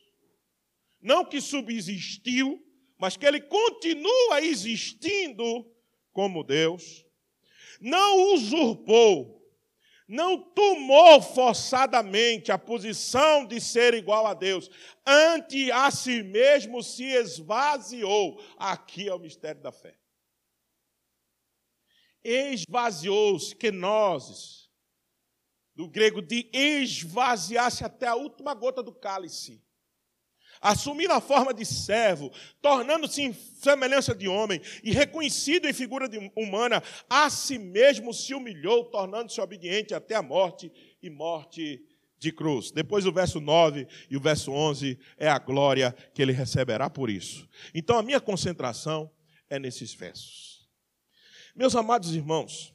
Não 1.01 1.25
que 1.25 1.41
subsistiu, 1.41 2.63
mas 2.99 3.17
que 3.17 3.27
ele 3.27 3.41
continua 3.41 4.41
existindo 4.43 5.67
como 6.13 6.45
Deus. 6.45 7.05
Não 7.81 8.35
usurpou, 8.35 9.42
não 10.09 10.39
tomou 10.39 11.23
forçadamente 11.23 12.53
a 12.53 12.59
posição 12.59 13.47
de 13.47 13.61
ser 13.61 13.95
igual 13.95 14.27
a 14.27 14.35
Deus, 14.35 14.71
ante 15.07 15.71
a 15.73 15.91
si 15.91 16.23
mesmo 16.23 16.83
se 16.83 17.05
esvaziou. 17.05 18.43
Aqui 18.57 19.09
é 19.09 19.15
o 19.15 19.19
mistério 19.19 19.61
da 19.61 19.73
fé 19.73 19.97
esvaziou-se, 22.25 23.71
nós, 23.73 24.71
do 25.75 25.89
grego 25.89 26.23
de 26.23 26.49
esvaziar-se 26.53 27.85
até 27.85 28.07
a 28.07 28.15
última 28.15 28.55
gota 28.55 28.83
do 28.83 28.93
cálice, 28.93 29.63
assumindo 30.63 31.13
a 31.13 31.21
forma 31.21 31.53
de 31.53 31.67
servo, 31.67 32.31
tornando-se 32.63 33.21
em 33.21 33.33
semelhança 33.33 34.15
de 34.15 34.29
homem 34.29 34.61
e 34.85 34.93
reconhecido 34.93 35.69
em 35.69 35.73
figura 35.73 36.09
humana, 36.37 36.81
a 37.11 37.29
si 37.29 37.59
mesmo 37.59 38.15
se 38.15 38.33
humilhou, 38.33 38.85
tornando-se 38.85 39.41
obediente 39.41 39.93
até 39.93 40.15
a 40.15 40.23
morte 40.23 40.73
e 41.03 41.11
morte 41.11 41.85
de 42.19 42.31
cruz. 42.31 42.71
Depois 42.71 43.05
o 43.05 43.13
verso 43.13 43.41
9 43.41 43.87
e 44.09 44.17
o 44.17 44.21
verso 44.21 44.53
11 44.53 44.97
é 45.19 45.29
a 45.29 45.41
glória 45.41 45.93
que 46.15 46.23
ele 46.23 46.33
receberá 46.33 46.89
por 46.89 47.11
isso. 47.11 47.49
Então 47.75 47.99
a 47.99 48.03
minha 48.03 48.21
concentração 48.21 49.11
é 49.51 49.59
nesses 49.59 49.93
versos. 49.93 50.69
Meus 51.55 51.75
amados 51.75 52.15
irmãos, 52.15 52.73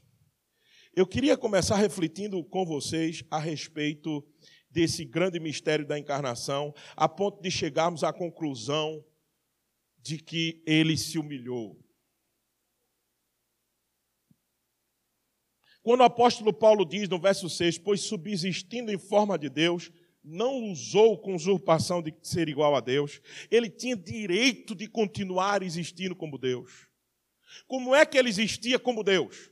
eu 0.93 1.07
queria 1.07 1.37
começar 1.37 1.75
refletindo 1.75 2.43
com 2.43 2.65
vocês 2.65 3.23
a 3.31 3.39
respeito 3.39 4.23
desse 4.77 5.03
grande 5.03 5.39
mistério 5.39 5.87
da 5.87 5.97
encarnação, 5.97 6.71
a 6.95 7.09
ponto 7.09 7.41
de 7.41 7.49
chegarmos 7.49 8.03
à 8.03 8.13
conclusão 8.13 9.03
de 9.97 10.19
que 10.19 10.61
ele 10.67 10.95
se 10.95 11.17
humilhou. 11.17 11.83
Quando 15.81 16.01
o 16.01 16.03
apóstolo 16.03 16.53
Paulo 16.53 16.85
diz 16.85 17.09
no 17.09 17.19
verso 17.19 17.49
6: 17.49 17.79
Pois 17.79 18.01
subsistindo 18.01 18.91
em 18.91 18.99
forma 18.99 19.35
de 19.35 19.49
Deus, 19.49 19.89
não 20.23 20.65
usou 20.65 21.19
com 21.19 21.33
usurpação 21.33 21.99
de 21.99 22.13
ser 22.21 22.47
igual 22.47 22.75
a 22.75 22.79
Deus, 22.79 23.19
ele 23.49 23.71
tinha 23.71 23.95
direito 23.95 24.75
de 24.75 24.87
continuar 24.87 25.63
existindo 25.63 26.15
como 26.15 26.37
Deus. 26.37 26.87
Como 27.65 27.95
é 27.95 28.05
que 28.05 28.15
ele 28.15 28.29
existia 28.29 28.77
como 28.77 29.03
Deus? 29.03 29.49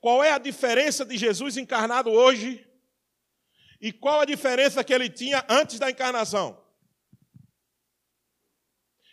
Qual 0.00 0.24
é 0.24 0.32
a 0.32 0.38
diferença 0.38 1.04
de 1.04 1.18
Jesus 1.18 1.58
encarnado 1.58 2.08
hoje? 2.08 2.67
E 3.80 3.92
qual 3.92 4.20
a 4.20 4.24
diferença 4.24 4.82
que 4.82 4.92
ele 4.92 5.08
tinha 5.08 5.44
antes 5.48 5.78
da 5.78 5.90
encarnação? 5.90 6.64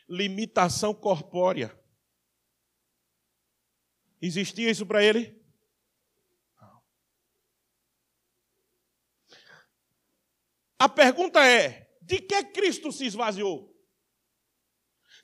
Limitação 0.08 0.94
corpórea. 0.94 1.78
Existia 4.22 4.72
isso 4.72 4.86
para 4.86 5.04
ele? 5.04 5.40
Não. 6.60 6.84
A 10.80 10.90
pergunta 10.90 11.46
é: 11.46 11.96
de 12.02 12.20
que 12.20 12.44
Cristo 12.46 12.92
se 12.92 13.06
esvaziou? 13.06 13.75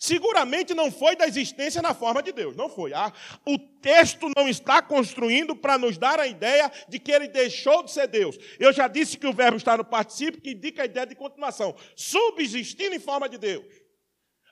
Seguramente 0.01 0.73
não 0.73 0.91
foi 0.91 1.15
da 1.15 1.27
existência 1.27 1.79
na 1.79 1.93
forma 1.93 2.23
de 2.23 2.31
Deus, 2.31 2.55
não 2.55 2.67
foi. 2.67 2.91
Ah, 2.91 3.13
o 3.45 3.59
texto 3.59 4.31
não 4.35 4.49
está 4.49 4.81
construindo 4.81 5.55
para 5.55 5.77
nos 5.77 5.95
dar 5.95 6.19
a 6.19 6.25
ideia 6.25 6.71
de 6.89 6.97
que 6.97 7.11
ele 7.11 7.27
deixou 7.27 7.83
de 7.83 7.91
ser 7.91 8.07
Deus. 8.07 8.35
Eu 8.59 8.73
já 8.73 8.87
disse 8.87 9.15
que 9.15 9.27
o 9.27 9.31
verbo 9.31 9.57
está 9.57 9.77
no 9.77 9.85
particípio, 9.85 10.41
que 10.41 10.53
indica 10.53 10.81
a 10.81 10.85
ideia 10.85 11.05
de 11.05 11.13
continuação, 11.13 11.75
subsistindo 11.95 12.95
em 12.95 12.99
forma 12.99 13.29
de 13.29 13.37
Deus. 13.37 13.63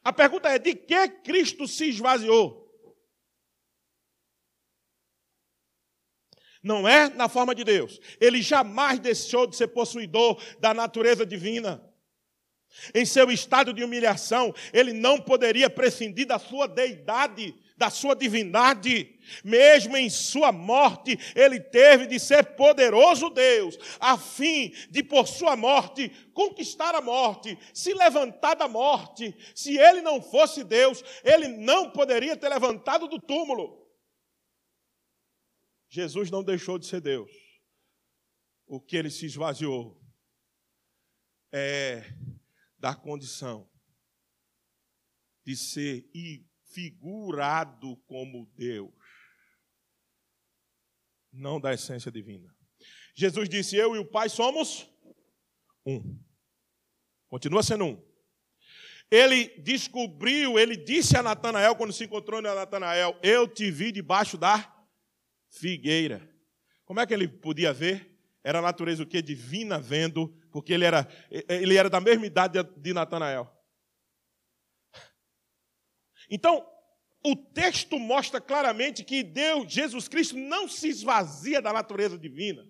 A 0.03 0.13
pergunta 0.13 0.50
é: 0.50 0.60
de 0.60 0.75
que 0.75 1.08
Cristo 1.24 1.68
se 1.68 1.89
esvaziou? 1.89 2.70
Não 6.62 6.88
é 6.88 7.10
na 7.10 7.27
forma 7.27 7.56
de 7.56 7.63
Deus. 7.63 8.00
Ele 8.22 8.44
jamais 8.44 9.00
deixou 9.00 9.48
de 9.48 9.56
ser 9.56 9.70
possuidor 9.70 10.39
da 10.60 10.75
natureza 10.75 11.25
divina. 11.25 11.88
Em 12.94 13.06
seu 13.06 13.30
estado 13.32 13.74
de 13.74 13.84
humilhação, 13.84 14.54
ele 14.72 14.94
não 14.94 15.20
poderia 15.20 15.70
prescindir 15.70 16.26
da 16.26 16.40
sua 16.40 16.68
deidade, 16.68 17.56
da 17.76 17.90
sua 17.90 18.16
divindade. 18.16 19.18
Mesmo 19.44 19.98
em 19.98 20.10
sua 20.10 20.52
morte, 20.52 21.18
ele 21.36 21.60
teve 21.60 22.06
de 22.06 22.20
ser 22.20 22.56
poderoso 22.56 23.30
Deus, 23.30 23.78
a 24.00 24.18
fim 24.18 24.74
de, 24.90 25.04
por 25.04 25.28
sua 25.28 25.56
morte, 25.56 26.10
conquistar 26.34 26.94
a 26.96 27.02
morte, 27.02 27.58
se 27.74 27.94
levantar 27.94 28.56
da 28.56 28.68
morte. 28.68 29.36
Se 29.56 29.78
ele 29.78 30.02
não 30.02 30.22
fosse 30.22 30.64
Deus, 30.64 31.04
ele 31.24 31.48
não 31.48 31.92
poderia 31.92 32.36
ter 32.36 32.50
levantado 32.50 33.08
do 33.08 33.20
túmulo. 33.20 33.88
Jesus 35.90 36.30
não 36.30 36.44
deixou 36.44 36.78
de 36.78 36.86
ser 36.86 37.02
Deus. 37.02 37.32
O 38.68 38.80
que 38.80 38.96
ele 38.96 39.10
se 39.10 39.26
esvaziou 39.26 40.00
é 41.52 42.04
da 42.79 42.95
condição 42.95 43.69
de 45.43 45.55
ser 45.55 46.09
figurado 46.63 47.98
como 48.07 48.45
Deus, 48.55 48.93
não 51.31 51.59
da 51.59 51.74
essência 51.74 52.12
divina. 52.12 52.55
Jesus 53.13 53.50
disse: 53.50 53.75
Eu 53.75 53.95
e 53.95 54.00
o 54.00 54.05
Pai 54.05 54.29
somos 54.29 54.89
um. 55.86 56.19
Continua 57.27 57.62
sendo 57.62 57.86
um. 57.86 58.09
Ele 59.12 59.50
descobriu, 59.62 60.59
ele 60.59 60.77
disse 60.77 61.17
a 61.17 61.24
Natanael, 61.24 61.75
quando 61.75 61.91
se 61.91 62.03
encontrou 62.03 62.41
com 62.41 62.53
Natanael: 62.55 63.19
Eu 63.21 63.48
te 63.48 63.69
vi 63.71 63.91
debaixo 63.91 64.38
da 64.38 64.88
figueira. 65.50 66.27
Como 66.86 67.00
é 67.00 67.05
que 67.05 67.13
ele 67.13 67.27
podia 67.27 67.74
ver? 67.74 68.09
Era 68.50 68.58
a 68.58 68.63
natureza 68.63 69.03
o 69.03 69.06
que? 69.06 69.22
Divina 69.22 69.79
vendo, 69.79 70.36
porque 70.51 70.74
ele 70.74 70.84
era, 70.84 71.08
ele 71.48 71.77
era 71.77 71.88
da 71.88 72.01
mesma 72.01 72.25
idade 72.25 72.58
de 72.77 72.94
Natanael. 72.96 73.48
Então, 76.27 76.68
o 77.24 77.36
texto 77.36 78.00
mostra 78.00 78.41
claramente 78.41 79.03
que 79.03 79.22
Deus, 79.22 79.72
Jesus 79.72 80.08
Cristo, 80.08 80.36
não 80.36 80.68
se 80.68 80.88
esvazia 80.88 81.62
da 81.62 81.72
natureza 81.72 82.18
divina. 82.18 82.68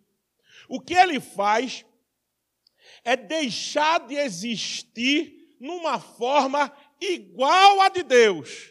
O 0.67 0.81
que 0.81 0.93
ele 0.93 1.21
faz 1.21 1.85
é 3.05 3.15
deixar 3.15 4.05
de 4.05 4.15
existir 4.15 5.55
numa 5.61 5.97
forma 5.97 6.75
igual 6.99 7.79
à 7.79 7.87
de 7.87 8.03
Deus, 8.03 8.69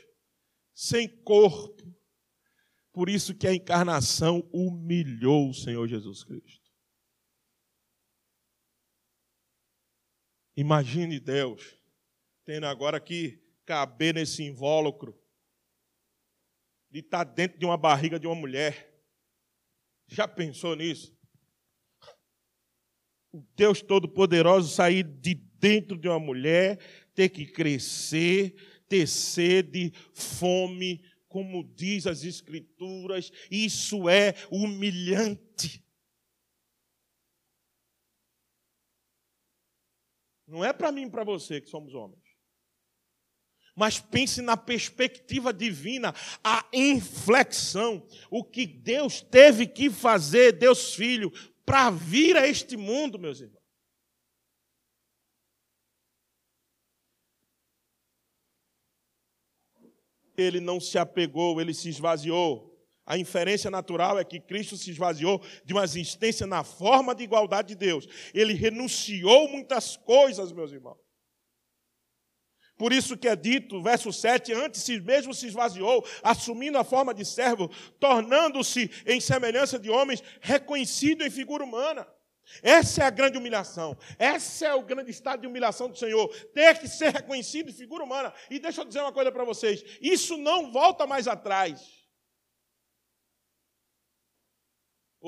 sem 0.74 1.08
corpo. 1.08 1.90
Por 2.92 3.08
isso 3.08 3.34
que 3.34 3.46
a 3.46 3.54
encarnação 3.54 4.46
humilhou 4.52 5.48
o 5.48 5.54
Senhor 5.54 5.88
Jesus 5.88 6.22
Cristo. 6.22 6.57
Imagine 10.58 11.20
Deus 11.20 11.78
tendo 12.44 12.66
agora 12.66 12.98
que 12.98 13.40
caber 13.64 14.12
nesse 14.12 14.42
invólucro 14.42 15.16
de 16.90 16.98
estar 16.98 17.22
dentro 17.22 17.60
de 17.60 17.64
uma 17.64 17.76
barriga 17.76 18.18
de 18.18 18.26
uma 18.26 18.34
mulher. 18.34 18.92
Já 20.08 20.26
pensou 20.26 20.74
nisso? 20.74 21.16
O 23.30 23.40
Deus 23.54 23.80
Todo-Poderoso 23.80 24.74
sair 24.74 25.04
de 25.04 25.34
dentro 25.34 25.96
de 25.96 26.08
uma 26.08 26.18
mulher, 26.18 26.80
ter 27.14 27.28
que 27.28 27.46
crescer, 27.46 28.56
ter 28.88 29.06
sede, 29.06 29.92
fome, 30.12 31.04
como 31.28 31.62
diz 31.62 32.04
as 32.04 32.24
Escrituras, 32.24 33.30
isso 33.48 34.08
é 34.08 34.34
humilhante. 34.50 35.87
Não 40.48 40.64
é 40.64 40.72
para 40.72 40.90
mim 40.90 41.06
e 41.06 41.10
para 41.10 41.22
você 41.22 41.60
que 41.60 41.68
somos 41.68 41.94
homens 41.94 42.28
mas 43.78 44.00
pense 44.00 44.42
na 44.42 44.56
perspectiva 44.56 45.52
divina, 45.52 46.12
a 46.42 46.68
inflexão, 46.72 48.04
o 48.28 48.42
que 48.42 48.66
Deus 48.66 49.20
teve 49.20 49.68
que 49.68 49.88
fazer, 49.88 50.50
Deus 50.50 50.96
Filho, 50.96 51.30
para 51.64 51.88
vir 51.88 52.36
a 52.36 52.44
este 52.48 52.76
mundo, 52.76 53.20
meus 53.20 53.40
irmãos. 53.40 53.62
Ele 60.36 60.58
não 60.58 60.80
se 60.80 60.98
apegou, 60.98 61.60
ele 61.60 61.72
se 61.72 61.88
esvaziou. 61.88 62.67
A 63.08 63.16
inferência 63.16 63.70
natural 63.70 64.18
é 64.18 64.24
que 64.24 64.38
Cristo 64.38 64.76
se 64.76 64.90
esvaziou 64.90 65.42
de 65.64 65.72
uma 65.72 65.82
existência 65.82 66.46
na 66.46 66.62
forma 66.62 67.14
de 67.14 67.24
igualdade 67.24 67.68
de 67.68 67.74
Deus. 67.74 68.06
Ele 68.34 68.52
renunciou 68.52 69.48
muitas 69.48 69.96
coisas, 69.96 70.52
meus 70.52 70.72
irmãos. 70.72 70.98
Por 72.76 72.92
isso 72.92 73.16
que 73.16 73.26
é 73.26 73.34
dito, 73.34 73.82
verso 73.82 74.12
7, 74.12 74.52
antes 74.52 74.86
mesmo 75.00 75.32
se 75.32 75.46
esvaziou, 75.46 76.06
assumindo 76.22 76.76
a 76.76 76.84
forma 76.84 77.14
de 77.14 77.24
servo, 77.24 77.70
tornando-se 77.98 78.90
em 79.06 79.18
semelhança 79.22 79.78
de 79.78 79.88
homens, 79.88 80.22
reconhecido 80.42 81.24
em 81.24 81.30
figura 81.30 81.64
humana. 81.64 82.06
Essa 82.62 83.04
é 83.04 83.06
a 83.06 83.10
grande 83.10 83.38
humilhação. 83.38 83.96
Esse 84.18 84.66
é 84.66 84.74
o 84.74 84.82
grande 84.82 85.10
estado 85.10 85.40
de 85.40 85.46
humilhação 85.46 85.88
do 85.88 85.96
Senhor. 85.96 86.28
Ter 86.52 86.78
que 86.78 86.86
ser 86.86 87.14
reconhecido 87.14 87.70
em 87.70 87.74
figura 87.74 88.04
humana. 88.04 88.34
E 88.50 88.58
deixa 88.58 88.82
eu 88.82 88.84
dizer 88.84 89.00
uma 89.00 89.12
coisa 89.12 89.32
para 89.32 89.44
vocês: 89.44 89.82
isso 89.98 90.36
não 90.36 90.70
volta 90.70 91.06
mais 91.06 91.26
atrás. 91.26 91.97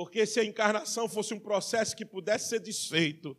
Porque 0.00 0.24
se 0.24 0.40
a 0.40 0.44
encarnação 0.44 1.06
fosse 1.06 1.34
um 1.34 1.38
processo 1.38 1.94
que 1.94 2.06
pudesse 2.06 2.48
ser 2.48 2.60
desfeito, 2.60 3.36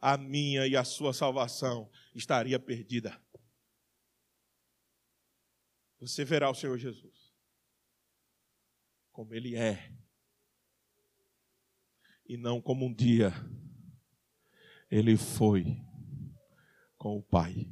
a 0.00 0.16
minha 0.16 0.66
e 0.66 0.76
a 0.76 0.82
sua 0.82 1.12
salvação 1.12 1.88
estaria 2.12 2.58
perdida 2.58 3.16
você 6.00 6.24
verá 6.24 6.50
o 6.50 6.54
Senhor 6.54 6.76
Jesus 6.76 7.32
como 9.12 9.32
Ele 9.32 9.54
é, 9.56 9.94
e 12.26 12.36
não 12.36 12.60
como 12.60 12.84
um 12.84 12.92
dia 12.92 13.32
Ele 14.90 15.16
foi 15.16 15.64
com 16.98 17.16
o 17.16 17.22
Pai. 17.22 17.70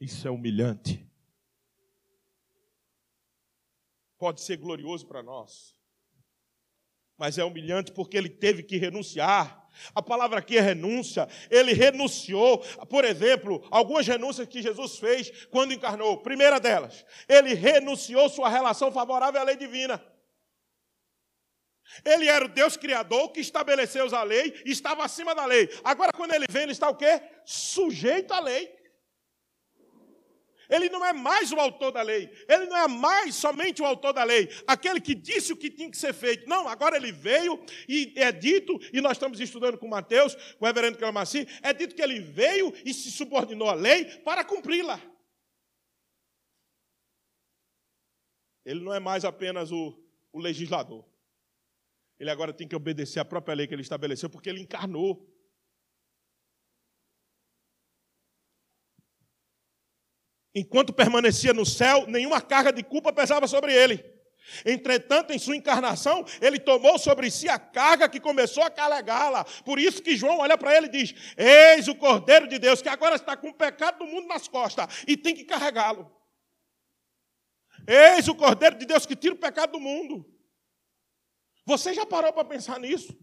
Isso 0.00 0.26
é 0.26 0.30
humilhante. 0.30 1.06
Pode 4.18 4.40
ser 4.40 4.56
glorioso 4.56 5.06
para 5.06 5.22
nós, 5.22 5.76
mas 7.18 7.38
é 7.38 7.44
humilhante 7.44 7.92
porque 7.92 8.16
ele 8.16 8.30
teve 8.30 8.62
que 8.62 8.76
renunciar 8.76 9.66
a 9.94 10.02
palavra 10.02 10.38
aqui 10.38 10.56
é 10.56 10.60
renúncia. 10.60 11.28
Ele 11.50 11.72
renunciou, 11.72 12.58
por 12.88 13.04
exemplo, 13.04 13.66
algumas 13.70 14.06
renúncias 14.06 14.48
que 14.48 14.62
Jesus 14.62 14.98
fez 14.98 15.46
quando 15.46 15.72
encarnou. 15.72 16.18
Primeira 16.18 16.58
delas, 16.58 17.04
ele 17.28 17.54
renunciou 17.54 18.28
sua 18.28 18.48
relação 18.48 18.90
favorável 18.92 19.40
à 19.40 19.44
lei 19.44 19.56
divina. 19.56 20.02
Ele 22.04 22.26
era 22.26 22.44
o 22.44 22.48
Deus 22.48 22.76
criador 22.76 23.30
que 23.30 23.40
estabeleceu 23.40 24.14
a 24.14 24.22
lei, 24.24 24.60
estava 24.64 25.04
acima 25.04 25.34
da 25.34 25.46
lei. 25.46 25.68
Agora, 25.84 26.12
quando 26.12 26.34
ele 26.34 26.46
vem, 26.48 26.64
ele 26.64 26.72
está 26.72 26.88
o 26.88 26.96
quê? 26.96 27.22
Sujeito 27.44 28.32
à 28.32 28.40
lei. 28.40 28.75
Ele 30.68 30.88
não 30.88 31.04
é 31.04 31.12
mais 31.12 31.52
o 31.52 31.56
autor 31.56 31.92
da 31.92 32.02
lei. 32.02 32.30
Ele 32.48 32.66
não 32.66 32.76
é 32.76 32.88
mais 32.88 33.34
somente 33.34 33.82
o 33.82 33.84
autor 33.84 34.12
da 34.12 34.24
lei. 34.24 34.48
Aquele 34.66 35.00
que 35.00 35.14
disse 35.14 35.52
o 35.52 35.56
que 35.56 35.70
tinha 35.70 35.90
que 35.90 35.96
ser 35.96 36.12
feito. 36.12 36.48
Não, 36.48 36.68
agora 36.68 36.96
ele 36.96 37.12
veio 37.12 37.62
e 37.88 38.12
é 38.16 38.32
dito, 38.32 38.78
e 38.92 39.00
nós 39.00 39.12
estamos 39.12 39.40
estudando 39.40 39.78
com 39.78 39.88
Mateus, 39.88 40.34
com 40.34 40.64
o 40.64 40.66
reverendo 40.66 40.98
Calamaci, 40.98 41.46
é 41.62 41.72
dito 41.72 41.94
que 41.94 42.02
ele 42.02 42.20
veio 42.20 42.72
e 42.84 42.92
se 42.92 43.10
subordinou 43.10 43.68
à 43.68 43.74
lei 43.74 44.04
para 44.20 44.44
cumpri-la. 44.44 45.00
Ele 48.64 48.80
não 48.80 48.92
é 48.92 48.98
mais 48.98 49.24
apenas 49.24 49.70
o, 49.70 49.96
o 50.32 50.40
legislador. 50.40 51.04
Ele 52.18 52.30
agora 52.30 52.52
tem 52.52 52.66
que 52.66 52.74
obedecer 52.74 53.20
à 53.20 53.24
própria 53.24 53.54
lei 53.54 53.66
que 53.66 53.74
ele 53.74 53.82
estabeleceu, 53.82 54.28
porque 54.28 54.48
ele 54.48 54.60
encarnou. 54.60 55.24
Enquanto 60.58 60.90
permanecia 60.90 61.52
no 61.52 61.66
céu, 61.66 62.06
nenhuma 62.06 62.40
carga 62.40 62.72
de 62.72 62.82
culpa 62.82 63.12
pesava 63.12 63.46
sobre 63.46 63.74
ele. 63.74 64.02
Entretanto, 64.64 65.30
em 65.30 65.38
sua 65.38 65.54
encarnação, 65.54 66.24
ele 66.40 66.58
tomou 66.58 66.98
sobre 66.98 67.30
si 67.30 67.46
a 67.46 67.58
carga 67.58 68.08
que 68.08 68.18
começou 68.18 68.62
a 68.62 68.70
carregá-la. 68.70 69.44
Por 69.66 69.78
isso 69.78 70.02
que 70.02 70.16
João 70.16 70.38
olha 70.38 70.56
para 70.56 70.74
ele 70.74 70.86
e 70.86 70.88
diz: 70.88 71.14
Eis 71.36 71.88
o 71.88 71.94
Cordeiro 71.94 72.48
de 72.48 72.58
Deus, 72.58 72.80
que 72.80 72.88
agora 72.88 73.16
está 73.16 73.36
com 73.36 73.48
o 73.50 73.54
pecado 73.54 73.98
do 73.98 74.06
mundo 74.06 74.28
nas 74.28 74.48
costas 74.48 75.04
e 75.06 75.14
tem 75.14 75.34
que 75.34 75.44
carregá-lo. 75.44 76.10
Eis 77.86 78.26
o 78.26 78.34
Cordeiro 78.34 78.78
de 78.78 78.86
Deus 78.86 79.04
que 79.04 79.14
tira 79.14 79.34
o 79.34 79.38
pecado 79.38 79.72
do 79.72 79.80
mundo. 79.80 80.24
Você 81.66 81.92
já 81.92 82.06
parou 82.06 82.32
para 82.32 82.46
pensar 82.46 82.80
nisso? 82.80 83.14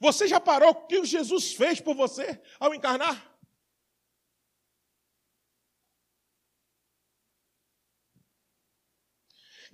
Você 0.00 0.26
já 0.26 0.40
parou 0.40 0.70
o 0.70 0.86
que 0.86 1.04
Jesus 1.04 1.52
fez 1.52 1.78
por 1.78 1.94
você 1.94 2.40
ao 2.58 2.74
encarnar? 2.74 3.33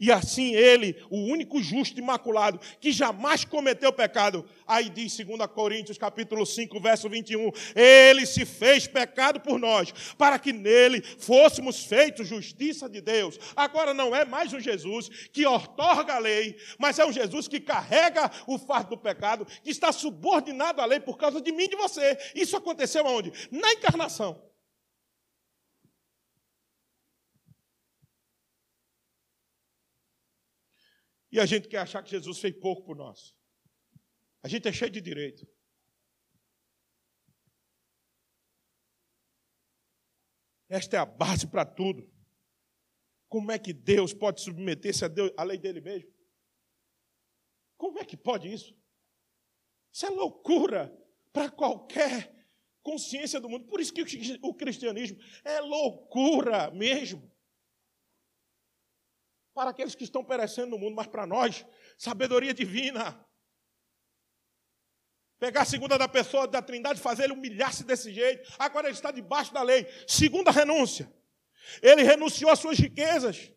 E 0.01 0.11
assim 0.11 0.55
ele, 0.55 0.97
o 1.11 1.19
único 1.19 1.63
justo 1.63 2.01
imaculado, 2.01 2.59
que 2.81 2.91
jamais 2.91 3.45
cometeu 3.45 3.93
pecado. 3.93 4.47
Aí 4.67 4.89
diz 4.89 5.15
2 5.17 5.47
Coríntios 5.55 5.99
capítulo 5.99 6.47
5, 6.47 6.81
verso 6.81 7.09
21, 7.09 7.51
ele 7.77 8.25
se 8.25 8.47
fez 8.47 8.87
pecado 8.87 9.41
por 9.41 9.59
nós, 9.59 9.93
para 10.17 10.39
que 10.39 10.55
nele 10.55 11.03
fôssemos 11.19 11.85
feitos 11.85 12.27
justiça 12.27 12.89
de 12.89 13.03
Deus. 13.03 13.39
Agora 13.55 13.93
não 13.93 14.17
é 14.17 14.25
mais 14.25 14.53
um 14.55 14.61
Jesus 14.61 15.11
que 15.31 15.47
otorga 15.47 16.15
a 16.15 16.19
lei, 16.19 16.57
mas 16.79 16.99
é 16.99 17.05
um 17.05 17.13
Jesus 17.13 17.47
que 17.47 17.61
carrega 17.61 18.31
o 18.47 18.59
fardo 18.59 18.91
do 18.91 18.99
pecado, 18.99 19.47
que 19.63 19.71
está 19.71 19.93
subordinado 19.93 20.81
à 20.81 20.87
lei 20.87 21.01
por 21.01 21.19
causa 21.19 21.41
de 21.41 21.53
mim 21.53 21.65
e 21.65 21.69
de 21.69 21.77
você. 21.77 22.17
Isso 22.35 22.57
aconteceu 22.57 23.07
aonde? 23.07 23.33
Na 23.51 23.73
encarnação. 23.73 24.50
E 31.33 31.39
a 31.39 31.47
gente 31.47 31.69
quer 31.69 31.79
achar 31.79 32.03
que 32.03 32.11
Jesus 32.11 32.39
fez 32.39 32.55
pouco 32.59 32.83
por 32.83 32.97
nós. 32.97 33.35
A 34.43 34.49
gente 34.49 34.67
é 34.67 34.73
cheio 34.73 34.91
de 34.91 35.01
direito. 35.01 35.47
Esta 40.69 40.97
é 40.97 41.01
a 41.01 41.05
base 41.05 41.47
para 41.47 41.65
tudo. 41.65 42.09
Como 43.29 43.51
é 43.53 43.59
que 43.59 43.73
Deus 43.73 44.13
pode 44.13 44.41
submeter-se 44.41 45.05
a, 45.05 45.09
à 45.37 45.45
lei 45.45 45.59
dele 45.59 45.81
mesmo? 45.81 46.13
Como 47.77 47.99
é 47.99 48.05
que 48.05 48.17
pode 48.17 48.53
isso? 48.53 48.77
Isso 49.93 50.07
é 50.07 50.11
loucura 50.11 50.97
para 51.33 51.51
qualquer 51.51 52.33
consciência 52.83 53.41
do 53.41 53.49
mundo. 53.49 53.67
Por 53.67 53.81
isso 53.81 53.93
que 53.93 54.03
o 54.43 54.55
cristianismo 54.55 55.19
é 55.45 55.61
loucura 55.61 56.71
mesmo. 56.71 57.31
Para 59.61 59.73
aqueles 59.73 59.95
que 59.95 60.05
estão 60.05 60.25
perecendo 60.25 60.71
no 60.71 60.79
mundo, 60.79 60.97
mas 60.97 61.07
para 61.07 61.27
nós, 61.27 61.67
sabedoria 61.99 62.55
divina. 62.55 63.23
Pegar 65.39 65.61
a 65.61 65.65
segunda 65.67 65.99
da 65.99 66.09
pessoa 66.09 66.49
da 66.49 66.63
Trindade, 66.63 66.99
fazer 66.99 67.25
ele 67.25 67.35
humilhar-se 67.35 67.85
desse 67.85 68.11
jeito. 68.11 68.51
Agora 68.59 68.87
ele 68.87 68.95
está 68.95 69.11
debaixo 69.11 69.53
da 69.53 69.61
lei. 69.61 69.87
Segunda 70.09 70.51
renúncia. 70.51 71.13
Ele 71.83 72.03
renunciou 72.03 72.51
às 72.51 72.59
suas 72.59 72.79
riquezas. 72.79 73.53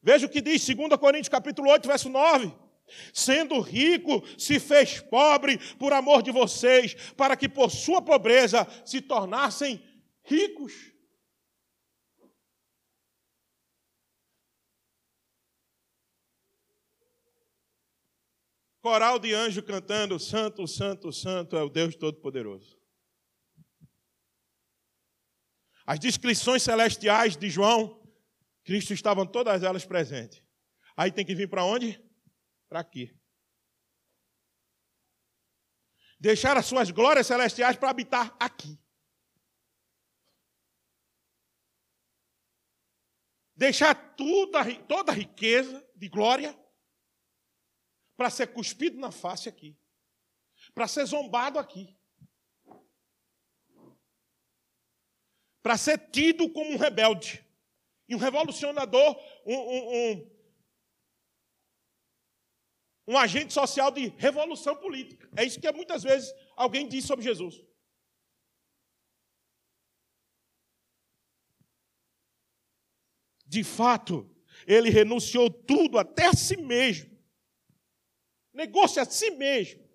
Veja 0.00 0.26
o 0.26 0.30
que 0.30 0.40
diz 0.40 0.64
2 0.64 0.96
Coríntios 0.96 1.28
capítulo 1.28 1.68
8, 1.68 1.88
verso 1.88 2.08
9. 2.08 2.56
Sendo 3.12 3.58
rico, 3.58 4.24
se 4.38 4.60
fez 4.60 5.00
pobre 5.00 5.58
por 5.78 5.92
amor 5.92 6.22
de 6.22 6.30
vocês, 6.30 6.94
para 7.16 7.36
que 7.36 7.48
por 7.48 7.72
sua 7.72 8.00
pobreza 8.00 8.64
se 8.84 9.00
tornassem 9.00 9.84
ricos. 10.22 10.96
Coral 18.88 19.18
de 19.18 19.34
anjo 19.34 19.62
cantando: 19.62 20.18
Santo, 20.18 20.66
Santo, 20.66 21.12
Santo 21.12 21.58
é 21.58 21.62
o 21.62 21.68
Deus 21.68 21.94
Todo-Poderoso. 21.94 22.80
As 25.84 25.98
descrições 25.98 26.62
celestiais 26.62 27.36
de 27.36 27.50
João, 27.50 28.02
Cristo 28.64 28.94
estavam 28.94 29.26
todas 29.26 29.62
elas 29.62 29.84
presentes. 29.84 30.42
Aí 30.96 31.12
tem 31.12 31.22
que 31.22 31.34
vir 31.34 31.50
para 31.50 31.64
onde? 31.64 32.02
Para 32.66 32.80
aqui. 32.80 33.14
Deixar 36.18 36.56
as 36.56 36.64
suas 36.64 36.90
glórias 36.90 37.26
celestiais 37.26 37.76
para 37.76 37.90
habitar 37.90 38.34
aqui. 38.40 38.80
Deixar 43.54 43.94
tudo, 44.16 44.52
toda 44.88 45.12
a 45.12 45.14
riqueza 45.14 45.86
de 45.94 46.08
glória 46.08 46.58
para 48.18 48.30
ser 48.30 48.48
cuspido 48.48 48.98
na 48.98 49.12
face 49.12 49.48
aqui, 49.48 49.78
para 50.74 50.88
ser 50.88 51.04
zombado 51.06 51.56
aqui, 51.56 51.96
para 55.62 55.78
ser 55.78 56.10
tido 56.10 56.50
como 56.50 56.72
um 56.72 56.76
rebelde 56.76 57.46
e 58.08 58.16
um 58.16 58.18
revolucionador, 58.18 59.16
um, 59.46 59.54
um, 59.54 60.10
um, 60.10 60.30
um 63.06 63.16
agente 63.16 63.52
social 63.52 63.92
de 63.92 64.08
revolução 64.08 64.74
política. 64.74 65.30
É 65.36 65.44
isso 65.44 65.60
que 65.60 65.70
muitas 65.70 66.02
vezes 66.02 66.34
alguém 66.56 66.88
diz 66.88 67.04
sobre 67.04 67.24
Jesus. 67.24 67.64
De 73.46 73.62
fato, 73.62 74.28
ele 74.66 74.90
renunciou 74.90 75.48
tudo, 75.48 75.98
até 75.98 76.26
a 76.26 76.32
si 76.32 76.56
mesmo, 76.56 77.17
Negou-se 78.58 78.98
a 78.98 79.04
si 79.04 79.30
mesmo. 79.30 79.88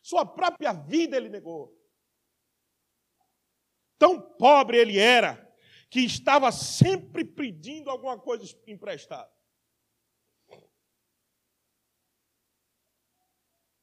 Sua 0.00 0.24
própria 0.24 0.72
vida 0.72 1.16
ele 1.16 1.28
negou. 1.28 1.76
Tão 3.98 4.22
pobre 4.36 4.78
ele 4.78 4.96
era, 4.96 5.52
que 5.90 5.98
estava 5.98 6.52
sempre 6.52 7.24
pedindo 7.24 7.90
alguma 7.90 8.16
coisa 8.16 8.44
emprestada. 8.64 9.28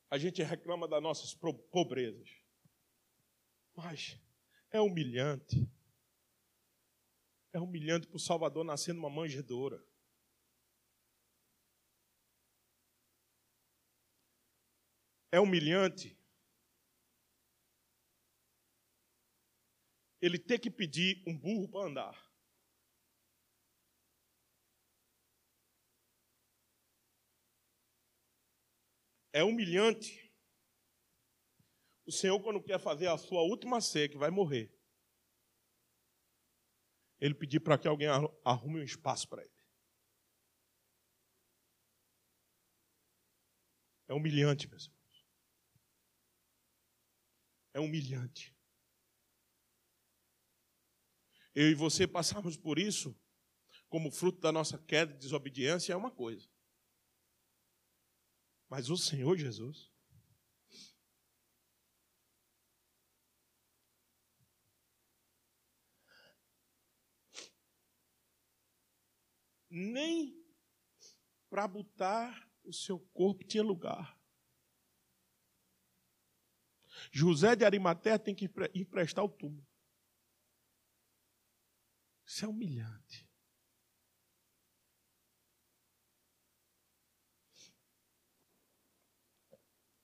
A 0.09 0.17
gente 0.17 0.41
reclama 0.41 0.87
das 0.87 1.03
nossas 1.03 1.33
pobrezas. 1.69 2.29
Mas 3.75 4.17
é 4.71 4.79
humilhante. 4.79 5.69
É 7.51 7.59
humilhante 7.59 8.07
para 8.07 8.15
o 8.15 8.19
Salvador 8.21 8.63
nascer 8.63 8.93
numa 8.93 9.09
manjedoura. 9.09 9.85
É 15.31 15.39
humilhante 15.39 16.17
ele 20.21 20.39
ter 20.39 20.59
que 20.59 20.71
pedir 20.71 21.23
um 21.27 21.37
burro 21.37 21.67
para 21.69 21.87
andar. 21.87 22.27
É 29.31 29.43
humilhante 29.43 30.27
o 32.05 32.11
Senhor, 32.11 32.41
quando 32.41 32.63
quer 32.63 32.79
fazer 32.79 33.07
a 33.07 33.17
sua 33.17 33.41
última 33.41 33.81
ceia, 33.81 34.07
que 34.07 34.17
vai 34.17 34.31
morrer, 34.31 34.73
ele 37.19 37.35
pedir 37.35 37.59
para 37.59 37.77
que 37.77 37.87
alguém 37.87 38.07
arrume 38.43 38.79
um 38.79 38.83
espaço 38.83 39.27
para 39.27 39.43
ele. 39.43 39.57
É 44.07 44.13
humilhante, 44.13 44.69
pessoal 44.69 44.96
é 47.77 47.79
humilhante. 47.79 48.55
Eu 51.53 51.69
e 51.69 51.75
você 51.75 52.07
passarmos 52.07 52.57
por 52.57 52.79
isso, 52.79 53.15
como 53.87 54.11
fruto 54.11 54.39
da 54.39 54.51
nossa 54.51 54.79
queda 54.79 55.13
e 55.13 55.17
desobediência, 55.17 55.93
é 55.93 55.95
uma 55.95 56.09
coisa. 56.09 56.49
Mas 58.67 58.89
o 58.89 58.97
Senhor 58.97 59.37
Jesus, 59.37 59.91
nem 69.69 70.43
para 71.47 71.67
botar 71.67 72.51
o 72.63 72.73
seu 72.73 72.99
corpo 73.13 73.45
tinha 73.45 73.63
lugar. 73.63 74.16
José 77.11 77.55
de 77.55 77.65
Arimateia 77.65 78.19
tem 78.19 78.35
que 78.35 78.49
ir 78.73 78.85
prestar 78.85 79.23
o 79.23 79.29
túmulo. 79.29 79.65
Isso 82.25 82.43
é 82.43 82.47
humilhante. 82.47 83.27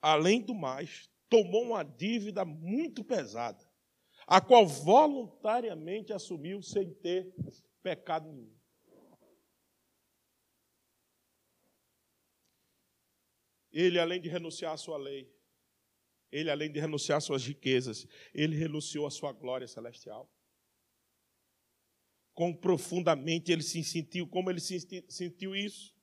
Além 0.02 0.42
do 0.42 0.54
mais, 0.54 1.10
tomou 1.30 1.64
uma 1.64 1.84
dívida 1.84 2.44
muito 2.46 3.04
pesada, 3.04 3.66
a 4.28 4.40
qual 4.42 4.68
voluntariamente 4.68 6.12
assumiu 6.14 6.62
sem 6.62 6.94
ter 6.94 7.34
pecado 7.82 8.32
nenhum. 8.32 8.54
Ele, 13.72 13.98
além 13.98 14.22
de 14.22 14.30
renunciar 14.30 14.74
à 14.74 14.78
sua 14.78 14.98
lei, 14.98 15.33
ele, 16.34 16.50
além 16.50 16.72
de 16.72 16.80
renunciar 16.80 17.19
às 17.19 17.24
suas 17.24 17.46
riquezas, 17.46 18.08
ele 18.34 18.56
renunciou 18.56 19.06
à 19.06 19.12
sua 19.12 19.32
glória 19.32 19.67
celestial. 19.67 20.28
Como 22.34 22.58
profundamente 22.58 23.52
ele 23.52 23.62
se 23.62 23.84
sentiu, 23.84 24.28
como 24.28 24.50
ele 24.50 24.60
se 24.60 24.80
sentiu 25.08 25.56
isso. 25.56 25.93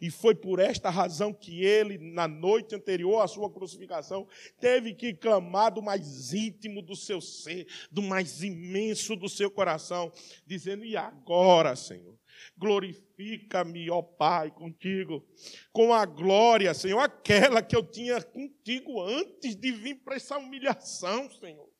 E 0.00 0.10
foi 0.10 0.34
por 0.34 0.58
esta 0.58 0.90
razão 0.90 1.32
que 1.32 1.64
ele, 1.64 1.96
na 1.98 2.26
noite 2.26 2.74
anterior 2.74 3.20
à 3.20 3.28
sua 3.28 3.48
crucificação, 3.48 4.26
teve 4.58 4.92
que 4.92 5.14
clamar 5.14 5.72
do 5.72 5.80
mais 5.80 6.34
íntimo 6.34 6.82
do 6.82 6.96
seu 6.96 7.20
ser, 7.20 7.68
do 7.92 8.02
mais 8.02 8.42
imenso 8.42 9.14
do 9.14 9.28
seu 9.28 9.48
coração, 9.48 10.12
dizendo: 10.44 10.84
E 10.84 10.96
agora, 10.96 11.76
Senhor? 11.76 12.18
Glorifica-me, 12.56 13.90
ó 13.90 14.02
Pai, 14.02 14.50
contigo, 14.50 15.26
com 15.72 15.92
a 15.92 16.04
glória, 16.04 16.72
Senhor, 16.74 17.00
aquela 17.00 17.62
que 17.62 17.74
eu 17.74 17.82
tinha 17.82 18.22
contigo 18.22 19.02
antes 19.02 19.56
de 19.56 19.72
vir 19.72 19.96
para 19.96 20.16
essa 20.16 20.38
humilhação, 20.38 21.30
Senhor. 21.30 21.72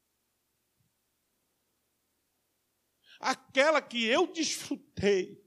Aquela 3.20 3.80
que 3.80 4.04
eu 4.04 4.26
desfrutei 4.26 5.42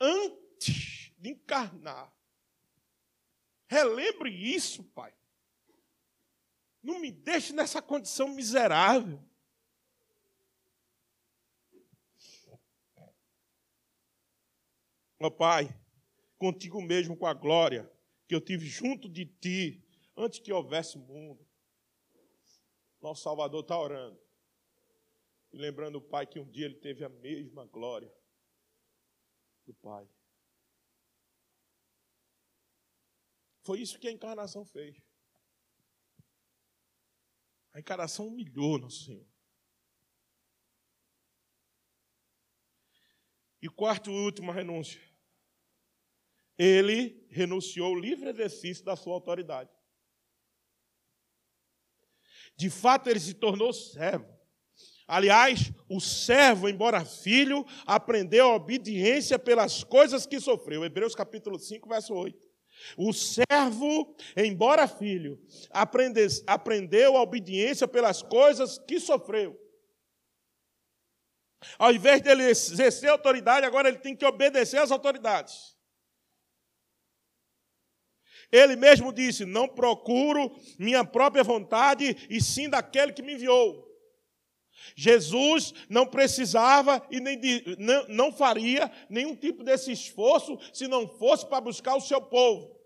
antes 0.00 1.12
de 1.18 1.30
encarnar. 1.30 2.14
Relembre 3.68 4.30
isso, 4.30 4.84
Pai. 4.84 5.12
Não 6.82 7.00
me 7.00 7.10
deixe 7.10 7.52
nessa 7.52 7.82
condição 7.82 8.28
miserável. 8.28 9.20
Ó 15.18 15.30
Pai, 15.30 15.68
contigo 16.36 16.80
mesmo 16.82 17.16
com 17.16 17.26
a 17.26 17.34
glória 17.34 17.90
que 18.28 18.34
eu 18.34 18.40
tive 18.40 18.66
junto 18.66 19.08
de 19.08 19.24
ti 19.26 19.82
antes 20.16 20.38
que 20.38 20.52
houvesse 20.52 20.98
mundo. 20.98 21.46
Nosso 23.00 23.22
Salvador 23.22 23.62
está 23.62 23.78
orando. 23.78 24.20
e 25.52 25.58
lembrando 25.58 25.96
o 25.96 26.02
Pai 26.02 26.26
que 26.26 26.38
um 26.38 26.50
dia 26.50 26.66
ele 26.66 26.74
teve 26.74 27.04
a 27.04 27.08
mesma 27.08 27.64
glória 27.64 28.12
do 29.64 29.72
Pai. 29.74 30.06
Foi 33.62 33.80
isso 33.80 33.98
que 33.98 34.08
a 34.08 34.12
encarnação 34.12 34.64
fez. 34.64 34.96
A 37.72 37.80
encarnação 37.80 38.28
humilhou 38.28 38.78
nosso 38.78 39.04
Senhor. 39.04 39.26
E 43.60 43.68
quarto 43.68 44.10
e 44.10 44.14
última 44.14 44.52
renúncia. 44.52 45.05
Ele 46.58 47.26
renunciou 47.28 47.88
ao 47.88 47.94
livre 47.94 48.30
exercício 48.30 48.84
da 48.84 48.96
sua 48.96 49.14
autoridade. 49.14 49.70
De 52.56 52.70
fato, 52.70 53.08
ele 53.08 53.20
se 53.20 53.34
tornou 53.34 53.72
servo. 53.72 54.34
Aliás, 55.06 55.70
o 55.88 56.00
servo, 56.00 56.68
embora 56.68 57.04
filho, 57.04 57.64
aprendeu 57.86 58.50
a 58.50 58.54
obediência 58.56 59.38
pelas 59.38 59.84
coisas 59.84 60.26
que 60.26 60.40
sofreu. 60.40 60.84
Hebreus 60.84 61.14
capítulo 61.14 61.58
5, 61.58 61.88
verso 61.88 62.14
8. 62.14 62.46
O 62.96 63.12
servo, 63.12 64.16
embora 64.36 64.88
filho, 64.88 65.40
aprende, 65.70 66.26
aprendeu 66.46 67.16
a 67.16 67.22
obediência 67.22 67.86
pelas 67.86 68.22
coisas 68.22 68.78
que 68.78 68.98
sofreu. 68.98 69.58
Ao 71.78 71.92
invés 71.92 72.20
de 72.20 72.28
ele 72.28 72.44
exercer 72.44 73.08
autoridade, 73.08 73.66
agora 73.66 73.88
ele 73.88 73.98
tem 73.98 74.14
que 74.14 74.26
obedecer 74.26 74.78
às 74.78 74.90
autoridades. 74.90 75.75
Ele 78.50 78.76
mesmo 78.76 79.12
disse: 79.12 79.44
Não 79.44 79.68
procuro 79.68 80.54
minha 80.78 81.04
própria 81.04 81.42
vontade, 81.42 82.16
e 82.30 82.40
sim 82.40 82.68
daquele 82.68 83.12
que 83.12 83.22
me 83.22 83.34
enviou. 83.34 83.86
Jesus 84.94 85.72
não 85.88 86.06
precisava 86.06 87.04
e 87.10 87.18
nem 87.18 87.40
não, 87.78 88.06
não 88.08 88.32
faria 88.32 88.90
nenhum 89.08 89.34
tipo 89.34 89.64
desse 89.64 89.90
esforço 89.90 90.58
se 90.72 90.86
não 90.86 91.08
fosse 91.08 91.46
para 91.46 91.60
buscar 91.60 91.96
o 91.96 92.00
seu 92.00 92.20
povo. 92.20 92.76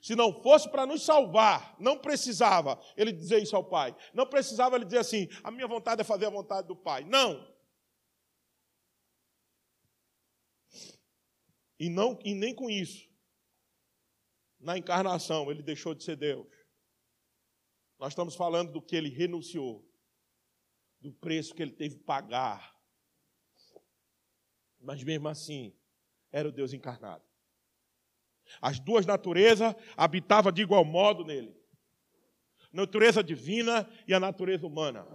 Se 0.00 0.14
não 0.14 0.42
fosse 0.42 0.68
para 0.70 0.86
nos 0.86 1.02
salvar, 1.02 1.74
não 1.78 1.98
precisava 1.98 2.78
ele 2.96 3.10
dizer 3.10 3.42
isso 3.42 3.56
ao 3.56 3.64
Pai. 3.64 3.94
Não 4.12 4.26
precisava 4.26 4.76
ele 4.76 4.84
dizer 4.84 4.98
assim: 4.98 5.28
a 5.42 5.50
minha 5.50 5.66
vontade 5.66 6.00
é 6.00 6.04
fazer 6.04 6.26
a 6.26 6.30
vontade 6.30 6.68
do 6.68 6.76
Pai. 6.76 7.04
Não. 7.04 7.52
E, 11.78 11.88
não, 11.88 12.18
e 12.24 12.34
nem 12.34 12.54
com 12.54 12.70
isso 12.70 13.13
na 14.64 14.78
encarnação, 14.78 15.50
ele 15.50 15.62
deixou 15.62 15.94
de 15.94 16.02
ser 16.02 16.16
Deus. 16.16 16.46
Nós 17.98 18.12
estamos 18.12 18.34
falando 18.34 18.72
do 18.72 18.82
que 18.82 18.96
ele 18.96 19.10
renunciou, 19.10 19.86
do 21.00 21.12
preço 21.12 21.54
que 21.54 21.62
ele 21.62 21.72
teve 21.72 21.96
que 21.96 22.02
pagar. 22.02 22.74
Mas 24.80 25.04
mesmo 25.04 25.28
assim, 25.28 25.76
era 26.32 26.48
o 26.48 26.52
Deus 26.52 26.72
encarnado. 26.72 27.22
As 28.60 28.80
duas 28.80 29.04
naturezas 29.04 29.74
habitavam 29.96 30.50
de 30.50 30.62
igual 30.62 30.84
modo 30.84 31.24
nele. 31.24 31.54
Natureza 32.72 33.22
divina 33.22 33.88
e 34.08 34.14
a 34.14 34.20
natureza 34.20 34.66
humana. 34.66 35.06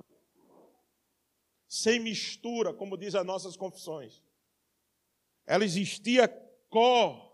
Sem 1.67 1.99
mistura, 1.99 2.73
como 2.73 2.97
diz 2.97 3.15
as 3.15 3.25
nossas 3.25 3.57
confissões. 3.57 4.23
Ela 5.45 5.65
existia 5.65 6.27
co 6.69 7.28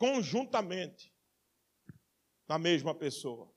conjuntamente 0.00 1.14
na 2.48 2.58
mesma 2.58 2.94
pessoa. 2.94 3.52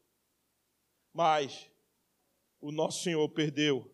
Mas 1.14 1.72
o 2.60 2.70
nosso 2.70 3.02
Senhor 3.02 3.28
perdeu 3.30 3.90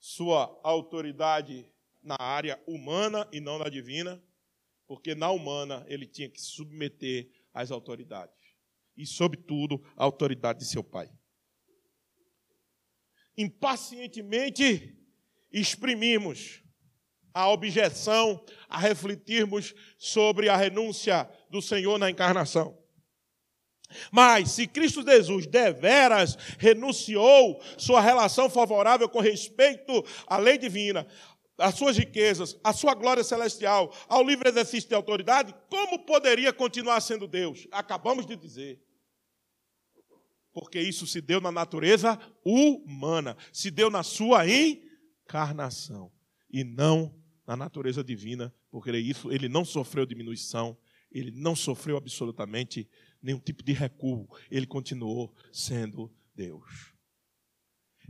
sua 0.00 0.58
autoridade 0.64 1.70
na 2.02 2.16
área 2.18 2.60
humana 2.66 3.28
e 3.30 3.38
não 3.38 3.58
na 3.58 3.68
divina, 3.68 4.24
porque 4.86 5.14
na 5.14 5.30
humana 5.30 5.84
ele 5.88 6.06
tinha 6.06 6.30
que 6.30 6.40
submeter 6.40 7.30
às 7.52 7.70
autoridades 7.70 8.56
e, 8.96 9.06
sobretudo, 9.06 9.78
à 9.94 10.04
autoridade 10.04 10.60
de 10.60 10.64
seu 10.64 10.82
pai. 10.82 11.12
Impacientemente 13.36 14.98
exprimimos 15.52 16.61
a 17.34 17.48
objeção 17.48 18.44
a 18.68 18.78
refletirmos 18.78 19.74
sobre 19.98 20.48
a 20.48 20.56
renúncia 20.56 21.28
do 21.50 21.60
Senhor 21.62 21.98
na 21.98 22.10
encarnação. 22.10 22.76
Mas 24.10 24.52
se 24.52 24.66
Cristo 24.66 25.02
Jesus 25.02 25.46
deveras 25.46 26.36
renunciou 26.58 27.62
sua 27.76 28.00
relação 28.00 28.48
favorável 28.48 29.08
com 29.08 29.20
respeito 29.20 30.04
à 30.26 30.38
lei 30.38 30.56
divina, 30.56 31.06
às 31.58 31.74
suas 31.74 31.96
riquezas, 31.96 32.58
à 32.64 32.72
sua 32.72 32.94
glória 32.94 33.22
celestial, 33.22 33.94
ao 34.08 34.24
livre 34.24 34.48
exercício 34.48 34.88
de 34.88 34.94
autoridade, 34.94 35.54
como 35.68 35.98
poderia 36.00 36.52
continuar 36.52 37.00
sendo 37.00 37.26
Deus? 37.28 37.66
Acabamos 37.70 38.26
de 38.26 38.36
dizer. 38.36 38.80
Porque 40.52 40.80
isso 40.80 41.06
se 41.06 41.20
deu 41.20 41.40
na 41.40 41.50
natureza 41.50 42.18
humana, 42.44 43.36
se 43.52 43.70
deu 43.70 43.90
na 43.90 44.02
sua 44.02 44.44
encarnação 44.46 46.12
e 46.50 46.62
não 46.62 47.21
na 47.52 47.56
natureza 47.56 48.02
divina, 48.02 48.52
porque 48.70 48.90
isso 48.92 49.30
ele 49.30 49.46
não 49.46 49.62
sofreu 49.62 50.06
diminuição, 50.06 50.76
ele 51.10 51.30
não 51.30 51.54
sofreu 51.54 51.98
absolutamente 51.98 52.88
nenhum 53.22 53.38
tipo 53.38 53.62
de 53.62 53.72
recuo, 53.72 54.26
ele 54.50 54.66
continuou 54.66 55.34
sendo 55.52 56.10
Deus. 56.34 56.94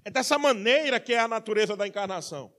É 0.05 0.11
dessa 0.11 0.39
maneira 0.39 1.01
que 1.01 1.13
é 1.13 1.19
a 1.19 1.27
natureza 1.27 1.77
da 1.77 1.89
encarnação. 1.89 2.55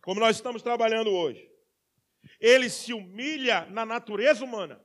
Como 0.00 0.20
nós 0.20 0.36
estamos 0.36 0.62
trabalhando 0.62 1.10
hoje. 1.10 1.50
Ele 2.40 2.70
se 2.70 2.92
humilha 2.92 3.66
na 3.66 3.84
natureza 3.84 4.44
humana. 4.44 4.80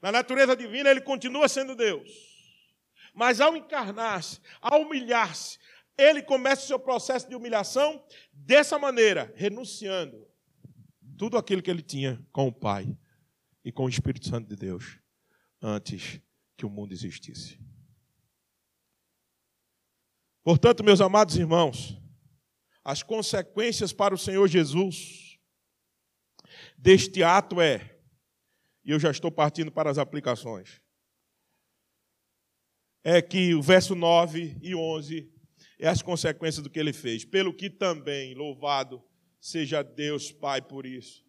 Na 0.00 0.12
natureza 0.12 0.54
divina, 0.56 0.90
ele 0.90 1.00
continua 1.00 1.48
sendo 1.48 1.74
Deus. 1.74 2.10
Mas 3.12 3.40
ao 3.40 3.56
encarnar-se, 3.56 4.40
ao 4.60 4.82
humilhar-se, 4.82 5.58
ele 6.00 6.22
começa 6.22 6.62
o 6.62 6.66
seu 6.66 6.78
processo 6.78 7.28
de 7.28 7.34
humilhação 7.34 8.04
dessa 8.32 8.78
maneira, 8.78 9.32
renunciando 9.36 10.26
tudo 11.18 11.36
aquilo 11.36 11.62
que 11.62 11.70
ele 11.70 11.82
tinha 11.82 12.24
com 12.32 12.48
o 12.48 12.52
Pai 12.52 12.96
e 13.64 13.70
com 13.70 13.84
o 13.84 13.88
Espírito 13.88 14.26
Santo 14.26 14.48
de 14.48 14.56
Deus 14.56 14.98
antes 15.60 16.20
que 16.56 16.64
o 16.64 16.70
mundo 16.70 16.92
existisse. 16.92 17.60
Portanto, 20.42 20.82
meus 20.82 21.00
amados 21.00 21.36
irmãos, 21.36 22.00
as 22.82 23.02
consequências 23.02 23.92
para 23.92 24.14
o 24.14 24.18
Senhor 24.18 24.48
Jesus 24.48 25.38
deste 26.78 27.22
ato 27.22 27.60
é, 27.60 27.98
e 28.82 28.90
eu 28.90 28.98
já 28.98 29.10
estou 29.10 29.30
partindo 29.30 29.70
para 29.70 29.90
as 29.90 29.98
aplicações, 29.98 30.80
é 33.04 33.20
que 33.20 33.54
o 33.54 33.62
verso 33.62 33.94
9 33.94 34.58
e 34.62 34.74
11 34.74 35.39
é 35.80 35.88
as 35.88 36.02
consequências 36.02 36.62
do 36.62 36.70
que 36.70 36.78
ele 36.78 36.92
fez. 36.92 37.24
Pelo 37.24 37.54
que 37.54 37.70
também, 37.70 38.34
louvado 38.34 39.02
seja 39.40 39.82
Deus 39.82 40.30
Pai 40.30 40.60
por 40.60 40.84
isso. 40.84 41.24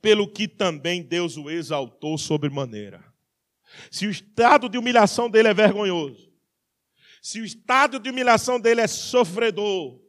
Pelo 0.00 0.26
que 0.26 0.48
também 0.48 1.02
Deus 1.02 1.36
o 1.36 1.50
exaltou 1.50 2.16
sobremaneira. 2.16 3.04
Se 3.90 4.06
o 4.06 4.10
estado 4.10 4.68
de 4.68 4.78
humilhação 4.78 5.28
dele 5.28 5.48
é 5.48 5.54
vergonhoso, 5.54 6.32
se 7.20 7.40
o 7.40 7.44
estado 7.44 8.00
de 8.00 8.10
humilhação 8.10 8.58
dele 8.58 8.80
é 8.80 8.86
sofredor, 8.86 10.00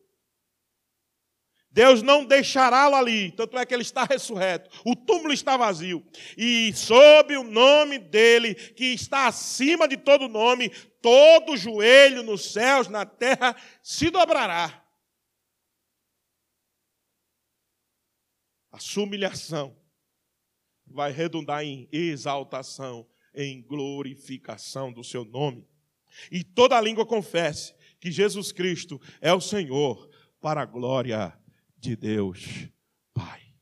Deus 1.73 2.03
não 2.03 2.23
deixará-lo 2.23 2.95
ali, 2.95 3.31
tanto 3.31 3.57
é 3.57 3.65
que 3.65 3.73
ele 3.73 3.81
está 3.81 4.03
ressurreto, 4.03 4.69
o 4.85 4.95
túmulo 4.95 5.33
está 5.33 5.57
vazio, 5.57 6.05
e 6.37 6.71
sob 6.75 7.35
o 7.35 7.43
nome 7.43 7.97
dele, 7.97 8.53
que 8.53 8.93
está 8.93 9.25
acima 9.25 9.87
de 9.87 9.97
todo 9.97 10.29
nome, 10.29 10.69
todo 11.01 11.57
joelho 11.57 12.21
nos 12.21 12.53
céus, 12.53 12.87
na 12.87 13.07
terra, 13.07 13.55
se 13.81 14.11
dobrará. 14.11 14.85
A 18.71 18.77
sua 18.77 19.03
humilhação 19.03 19.75
vai 20.85 21.11
redundar 21.11 21.63
em 21.63 21.89
exaltação, 21.91 23.07
em 23.33 23.63
glorificação 23.63 24.93
do 24.93 25.03
seu 25.03 25.25
nome. 25.25 25.67
E 26.31 26.43
toda 26.43 26.79
língua 26.79 27.03
confesse 27.03 27.73
que 27.99 28.11
Jesus 28.11 28.51
Cristo 28.51 29.01
é 29.19 29.33
o 29.33 29.41
Senhor, 29.41 30.07
para 30.39 30.61
a 30.61 30.65
glória 30.65 31.35
de 31.83 31.97
Deus 31.97 32.69
Pai. 33.13 33.53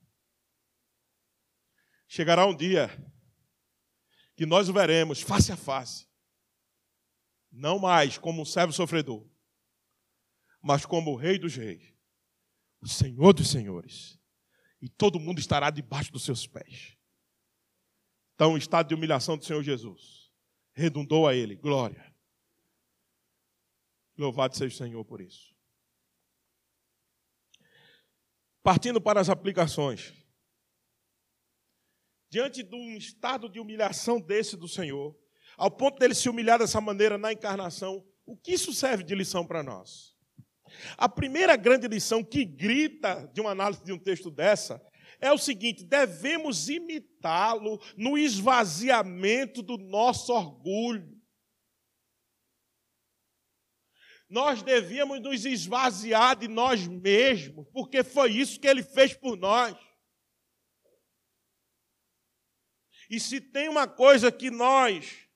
Chegará 2.07 2.45
um 2.45 2.55
dia 2.55 2.87
que 4.35 4.45
nós 4.45 4.69
o 4.69 4.73
veremos 4.73 5.21
face 5.21 5.51
a 5.51 5.57
face, 5.57 6.07
não 7.51 7.79
mais 7.79 8.19
como 8.19 8.43
um 8.43 8.45
servo 8.45 8.71
sofredor, 8.71 9.27
mas 10.61 10.85
como 10.85 11.11
o 11.11 11.15
Rei 11.15 11.39
dos 11.39 11.55
Reis, 11.55 11.93
o 12.79 12.87
Senhor 12.87 13.33
dos 13.33 13.49
Senhores, 13.49 14.19
e 14.79 14.87
todo 14.87 15.19
mundo 15.19 15.39
estará 15.39 15.71
debaixo 15.71 16.11
dos 16.11 16.23
seus 16.23 16.45
pés. 16.45 16.95
Então, 18.35 18.53
o 18.53 18.57
estado 18.57 18.89
de 18.89 18.95
humilhação 18.95 19.35
do 19.35 19.45
Senhor 19.45 19.63
Jesus 19.63 20.31
redundou 20.73 21.27
a 21.27 21.35
ele 21.35 21.55
glória. 21.55 22.15
Louvado 24.15 24.55
seja 24.55 24.75
o 24.75 24.77
Senhor 24.77 25.03
por 25.05 25.21
isso. 25.21 25.55
Partindo 28.63 29.01
para 29.01 29.19
as 29.19 29.29
aplicações. 29.29 30.13
Diante 32.29 32.63
de 32.63 32.75
um 32.75 32.95
estado 32.95 33.49
de 33.49 33.59
humilhação 33.59 34.19
desse 34.19 34.55
do 34.55 34.67
Senhor, 34.67 35.15
ao 35.57 35.69
ponto 35.69 35.99
dele 35.99 36.15
se 36.15 36.29
humilhar 36.29 36.59
dessa 36.59 36.79
maneira 36.79 37.17
na 37.17 37.33
encarnação, 37.33 38.05
o 38.25 38.37
que 38.37 38.53
isso 38.53 38.73
serve 38.73 39.03
de 39.03 39.13
lição 39.13 39.45
para 39.45 39.61
nós? 39.61 40.15
A 40.97 41.09
primeira 41.09 41.55
grande 41.55 41.87
lição 41.87 42.23
que 42.23 42.45
grita 42.45 43.29
de 43.33 43.41
uma 43.41 43.51
análise 43.51 43.83
de 43.83 43.91
um 43.91 43.99
texto 43.99 44.31
dessa 44.31 44.81
é 45.19 45.31
o 45.31 45.37
seguinte: 45.37 45.83
devemos 45.83 46.69
imitá-lo 46.69 47.79
no 47.97 48.17
esvaziamento 48.17 49.61
do 49.61 49.77
nosso 49.77 50.31
orgulho. 50.33 51.20
Nós 54.31 54.63
devíamos 54.63 55.19
nos 55.19 55.43
esvaziar 55.43 56.37
de 56.37 56.47
nós 56.47 56.87
mesmos, 56.87 57.67
porque 57.73 58.01
foi 58.01 58.31
isso 58.31 58.61
que 58.61 58.65
ele 58.65 58.81
fez 58.81 59.13
por 59.13 59.35
nós. 59.35 59.75
E 63.09 63.19
se 63.19 63.41
tem 63.41 63.67
uma 63.67 63.89
coisa 63.89 64.31
que 64.31 64.49
nós 64.49 65.27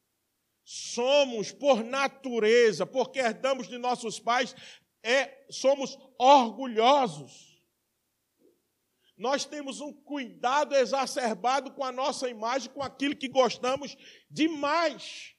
somos 0.63 1.51
por 1.51 1.83
natureza, 1.83 2.85
porque 2.85 3.19
herdamos 3.19 3.67
de 3.67 3.77
nossos 3.77 4.17
pais, 4.17 4.55
é 5.03 5.45
somos 5.49 5.99
orgulhosos. 6.17 7.61
Nós 9.17 9.43
temos 9.43 9.81
um 9.81 9.91
cuidado 9.91 10.73
exacerbado 10.73 11.73
com 11.73 11.83
a 11.83 11.91
nossa 11.91 12.29
imagem, 12.29 12.71
com 12.71 12.81
aquilo 12.81 13.13
que 13.13 13.27
gostamos 13.27 13.97
demais. 14.31 15.34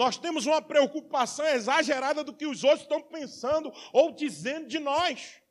Nós 0.00 0.16
temos 0.16 0.46
uma 0.46 0.62
preocupação 0.62 1.46
exagerada 1.46 2.24
do 2.24 2.32
que 2.32 2.46
os 2.46 2.64
outros 2.64 2.84
estão 2.84 3.02
pensando 3.02 3.70
ou 3.92 4.10
dizendo 4.10 4.66
de 4.66 4.78
nós. 4.78 5.42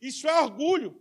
Isso 0.00 0.26
é 0.26 0.40
orgulho. 0.40 0.98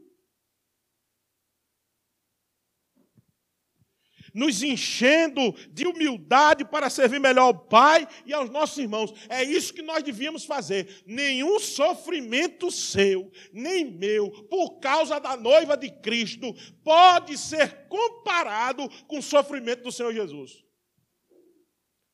nos 4.31 4.61
enchendo 4.61 5.55
de 5.71 5.87
humildade 5.87 6.63
para 6.63 6.89
servir 6.89 7.19
melhor 7.19 7.45
ao 7.45 7.57
Pai 7.57 8.07
e 8.27 8.33
aos 8.33 8.47
nossos 8.49 8.77
irmãos. 8.77 9.11
É 9.27 9.43
isso 9.43 9.73
que 9.73 9.81
nós 9.81 10.03
devíamos 10.03 10.45
fazer. 10.45 11.01
Nenhum 11.03 11.59
sofrimento 11.59 12.69
seu, 12.69 13.31
nem 13.51 13.85
meu, 13.85 14.29
por 14.43 14.79
causa 14.79 15.19
da 15.19 15.35
noiva 15.35 15.75
de 15.75 15.89
Cristo, 15.89 16.53
pode 16.83 17.39
ser 17.39 17.87
comparado 17.87 18.87
com 19.07 19.17
o 19.17 19.23
sofrimento 19.23 19.81
do 19.81 19.91
Senhor 19.91 20.13
Jesus. 20.13 20.68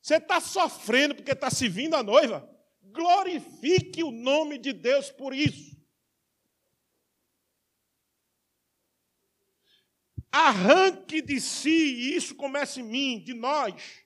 Você 0.05 0.17
está 0.17 0.39
sofrendo 0.39 1.15
porque 1.15 1.31
está 1.31 1.49
se 1.49 1.67
vindo 1.67 1.95
a 1.95 2.03
noiva? 2.03 2.47
Glorifique 2.83 4.03
o 4.03 4.11
nome 4.11 4.59
de 4.59 4.71
Deus 4.71 5.09
por 5.09 5.33
isso. 5.33 5.75
Arranque 10.31 11.23
de 11.23 11.41
si, 11.41 11.71
e 11.71 12.15
isso 12.15 12.35
começa 12.35 12.79
em 12.79 12.83
mim, 12.83 13.23
de 13.23 13.33
nós. 13.33 14.05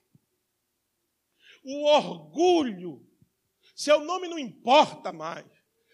O 1.66 1.84
orgulho. 1.84 3.06
Seu 3.76 4.00
nome 4.00 4.30
não 4.30 4.40
importa 4.40 5.12
mais. 5.12 5.46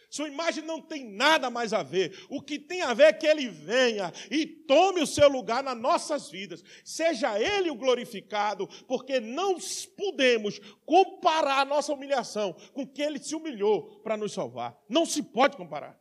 Sua 0.10 0.28
imagem 0.28 0.64
não 0.64 0.82
tem 0.82 1.04
nada 1.04 1.50
mais 1.50 1.74
a 1.74 1.84
ver. 1.84 2.26
O 2.30 2.42
que 2.42 2.58
tem 2.60 2.82
a 2.82 2.94
ver 2.94 3.04
é 3.04 3.14
que 3.14 3.28
ele 3.28 3.48
venha 3.50 4.12
e 4.30 4.46
tome 4.46 5.02
o 5.02 5.08
seu 5.08 5.28
lugar 5.28 5.64
nas 5.64 5.78
nossas 5.78 6.30
vidas. 6.30 6.64
Seja 6.84 7.40
ele 7.40 7.70
o 7.70 7.76
glorificado, 7.76 8.68
porque 8.88 9.20
não 9.20 9.58
podemos 9.98 10.60
comparar 10.86 11.62
a 11.62 11.66
nossa 11.66 11.94
humilhação 11.94 12.54
com 12.74 12.86
que 12.88 13.02
ele 13.02 13.20
se 13.20 13.36
humilhou 13.36 14.00
para 14.02 14.18
nos 14.18 14.34
salvar. 14.34 14.78
Não 14.90 15.06
se 15.06 15.22
pode 15.22 15.58
comparar. 15.58 16.00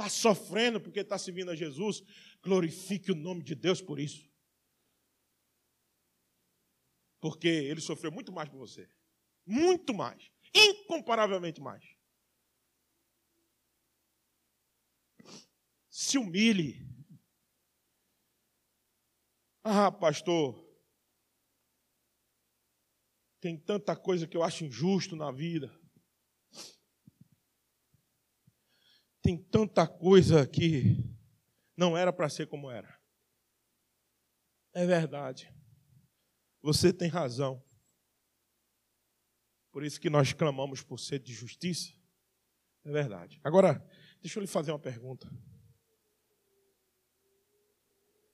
está 0.00 0.08
sofrendo 0.08 0.80
porque 0.80 1.00
está 1.00 1.18
servindo 1.18 1.50
a 1.50 1.54
Jesus, 1.54 2.02
glorifique 2.42 3.12
o 3.12 3.14
nome 3.14 3.42
de 3.42 3.54
Deus 3.54 3.82
por 3.82 4.00
isso. 4.00 4.30
Porque 7.20 7.48
ele 7.48 7.82
sofreu 7.82 8.10
muito 8.10 8.32
mais 8.32 8.48
por 8.48 8.56
você. 8.56 8.88
Muito 9.44 9.92
mais. 9.92 10.30
Incomparavelmente 10.54 11.60
mais. 11.60 11.84
Se 15.88 16.18
humilhe. 16.18 16.88
Ah, 19.62 19.90
pastor. 19.90 20.66
Tem 23.40 23.56
tanta 23.56 23.96
coisa 23.96 24.26
que 24.26 24.36
eu 24.36 24.42
acho 24.42 24.64
injusto 24.64 25.16
na 25.16 25.30
vida. 25.30 25.80
tem 29.22 29.38
tanta 29.38 29.86
coisa 29.86 30.44
que 30.44 30.96
não 31.76 31.96
era 31.96 32.12
para 32.12 32.28
ser 32.28 32.48
como 32.48 32.68
era. 32.68 32.98
É 34.74 34.84
verdade. 34.84 35.54
Você 36.60 36.92
tem 36.92 37.08
razão. 37.08 37.62
Por 39.70 39.84
isso 39.84 40.00
que 40.00 40.10
nós 40.10 40.32
clamamos 40.32 40.82
por 40.82 40.98
ser 40.98 41.20
de 41.20 41.32
justiça. 41.32 41.92
É 42.84 42.90
verdade. 42.90 43.40
Agora, 43.44 43.84
deixa 44.20 44.38
eu 44.38 44.42
lhe 44.42 44.46
fazer 44.46 44.72
uma 44.72 44.78
pergunta. 44.78 45.30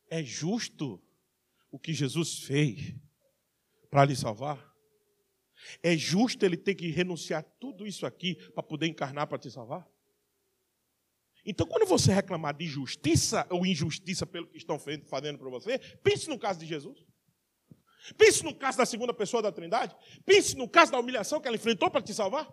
É 0.09 0.23
justo 0.23 1.03
o 1.71 1.79
que 1.79 1.93
Jesus 1.93 2.41
fez 2.41 2.95
para 3.91 4.05
lhe 4.05 4.17
salvar? 4.17 4.75
É 5.83 5.97
justo 5.97 6.45
ele 6.45 6.57
ter 6.57 6.75
que 6.75 6.91
renunciar 6.91 7.43
tudo 7.59 7.87
isso 7.87 8.07
aqui 8.07 8.35
para 8.53 8.63
poder 8.63 8.87
encarnar 8.87 9.27
para 9.27 9.39
te 9.39 9.51
salvar? 9.51 9.89
Então, 11.45 11.67
quando 11.67 11.87
você 11.87 12.13
reclamar 12.13 12.57
de 12.57 12.67
justiça 12.67 13.47
ou 13.51 13.65
injustiça 13.65 14.27
pelo 14.27 14.49
que 14.49 14.59
estão 14.59 14.79
fazendo 14.79 15.39
para 15.39 15.49
você, 15.49 15.79
pense 16.03 16.29
no 16.29 16.39
caso 16.39 16.59
de 16.59 16.67
Jesus. 16.67 17.05
Pense 18.17 18.45
no 18.45 18.55
caso 18.55 18.79
da 18.79 18.87
segunda 18.87 19.13
pessoa 19.13 19.43
da 19.43 19.51
Trindade. 19.51 19.97
Pense 20.25 20.57
no 20.57 20.69
caso 20.69 20.93
da 20.93 20.99
humilhação 20.99 21.41
que 21.41 21.49
ela 21.49 21.57
enfrentou 21.57 21.91
para 21.91 22.03
te 22.03 22.15
salvar. 22.15 22.51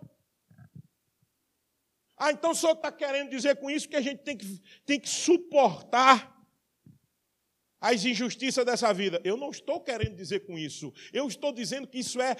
Ah, 2.16 2.30
então 2.30 2.52
o 2.52 2.54
senhor 2.54 2.72
está 2.72 2.90
querendo 2.92 3.30
dizer 3.30 3.56
com 3.56 3.70
isso 3.70 3.88
que 3.88 3.96
a 3.96 4.00
gente 4.00 4.22
tem 4.22 4.36
que, 4.36 4.62
tem 4.86 5.00
que 5.00 5.08
suportar 5.08 6.32
as 7.80 8.04
injustiças 8.04 8.64
dessa 8.64 8.92
vida. 8.94 9.20
Eu 9.24 9.36
não 9.36 9.50
estou 9.50 9.80
querendo 9.80 10.16
dizer 10.16 10.46
com 10.46 10.58
isso. 10.58 10.90
Eu 11.12 11.28
estou 11.28 11.52
dizendo 11.52 11.86
que 11.86 11.98
isso 11.98 12.18
é 12.20 12.34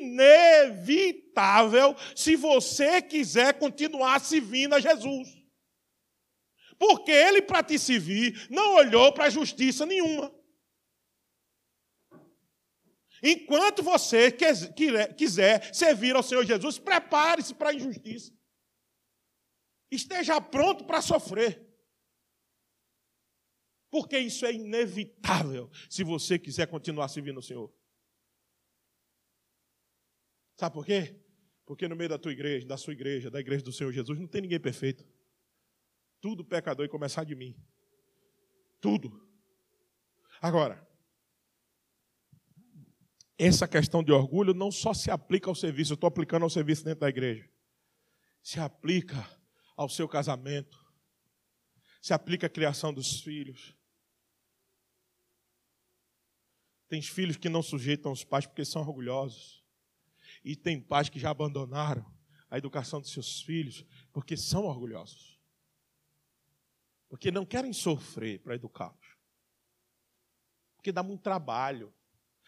inevitável 0.00 1.96
se 2.14 2.36
você 2.36 3.02
quiser 3.02 3.58
continuar 3.58 4.20
servindo 4.20 4.74
a 4.74 4.80
Jesus. 4.80 5.28
Porque 6.78 7.10
ele, 7.10 7.42
para 7.42 7.64
te 7.64 7.76
servir, 7.78 8.46
não 8.50 8.76
olhou 8.76 9.12
para 9.12 9.30
justiça 9.30 9.84
nenhuma. 9.86 10.32
Enquanto 13.22 13.82
você 13.82 14.30
quiser 15.16 15.74
servir 15.74 16.14
ao 16.14 16.22
Senhor 16.22 16.44
Jesus, 16.44 16.78
prepare-se 16.78 17.54
para 17.54 17.70
a 17.70 17.74
injustiça. 17.74 18.32
Esteja 19.90 20.40
pronto 20.40 20.84
para 20.84 21.00
sofrer. 21.00 21.64
Porque 23.90 24.18
isso 24.18 24.44
é 24.44 24.52
inevitável 24.52 25.70
se 25.88 26.02
você 26.02 26.38
quiser 26.38 26.66
continuar 26.66 27.08
servindo 27.08 27.38
o 27.38 27.42
Senhor. 27.42 27.72
Sabe 30.56 30.74
por 30.74 30.84
quê? 30.84 31.20
Porque 31.64 31.88
no 31.88 31.96
meio 31.96 32.10
da 32.10 32.18
tua 32.18 32.32
igreja, 32.32 32.66
da 32.66 32.76
sua 32.76 32.92
igreja, 32.92 33.30
da 33.30 33.40
igreja 33.40 33.64
do 33.64 33.72
Senhor 33.72 33.92
Jesus, 33.92 34.18
não 34.18 34.26
tem 34.26 34.42
ninguém 34.42 34.60
perfeito 34.60 35.06
tudo 36.24 36.42
pecador 36.42 36.86
e 36.86 36.88
começar 36.88 37.22
de 37.22 37.34
mim. 37.34 37.54
Tudo. 38.80 39.28
Agora, 40.40 40.82
essa 43.36 43.66
questão 43.66 44.02
de 44.02 44.12
orgulho 44.12 44.54
não 44.54 44.70
só 44.70 44.94
se 44.94 45.10
aplica 45.10 45.50
ao 45.50 45.54
serviço, 45.54 45.92
eu 45.92 45.96
estou 45.96 46.08
aplicando 46.08 46.42
ao 46.42 46.50
serviço 46.50 46.84
dentro 46.84 47.00
da 47.00 47.08
igreja. 47.08 47.48
Se 48.42 48.60
aplica 48.60 49.28
ao 49.76 49.88
seu 49.88 50.08
casamento. 50.08 50.78
Se 52.00 52.12
aplica 52.12 52.46
à 52.46 52.50
criação 52.50 52.92
dos 52.92 53.20
filhos. 53.20 53.74
Tem 56.88 57.00
filhos 57.00 57.36
que 57.36 57.48
não 57.48 57.62
sujeitam 57.62 58.12
os 58.12 58.22
pais 58.22 58.46
porque 58.46 58.64
são 58.64 58.82
orgulhosos. 58.82 59.64
E 60.44 60.54
tem 60.54 60.80
pais 60.80 61.08
que 61.08 61.18
já 61.18 61.30
abandonaram 61.30 62.04
a 62.50 62.58
educação 62.58 63.00
dos 63.00 63.10
seus 63.10 63.40
filhos 63.40 63.84
porque 64.12 64.36
são 64.36 64.64
orgulhosos 64.64 65.34
porque 67.14 67.30
não 67.30 67.46
querem 67.46 67.72
sofrer 67.72 68.40
para 68.40 68.56
educá-los. 68.56 69.16
Porque 70.74 70.90
dá 70.90 71.00
muito 71.00 71.22
trabalho. 71.22 71.94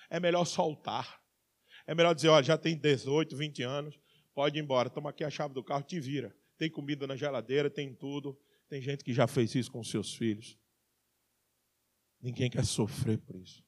É 0.08 0.20
melhor 0.20 0.44
soltar. 0.44 1.20
É 1.86 1.94
melhor 1.94 2.14
dizer, 2.14 2.28
olha, 2.28 2.44
já 2.44 2.58
tem 2.58 2.76
18, 2.76 3.36
20 3.36 3.62
anos, 3.62 3.98
pode 4.34 4.58
ir 4.58 4.62
embora, 4.62 4.90
toma 4.90 5.10
aqui 5.10 5.22
a 5.22 5.30
chave 5.30 5.54
do 5.54 5.62
carro, 5.62 5.82
te 5.82 6.00
vira. 6.00 6.34
Tem 6.58 6.70
comida 6.70 7.06
na 7.06 7.16
geladeira, 7.16 7.70
tem 7.70 7.94
tudo. 7.94 8.38
Tem 8.68 8.80
gente 8.80 9.04
que 9.04 9.12
já 9.12 9.26
fez 9.26 9.54
isso 9.54 9.70
com 9.70 9.82
seus 9.84 10.14
filhos. 10.14 10.58
Ninguém 12.20 12.50
quer 12.50 12.64
sofrer 12.64 13.18
por 13.18 13.36
isso. 13.36 13.64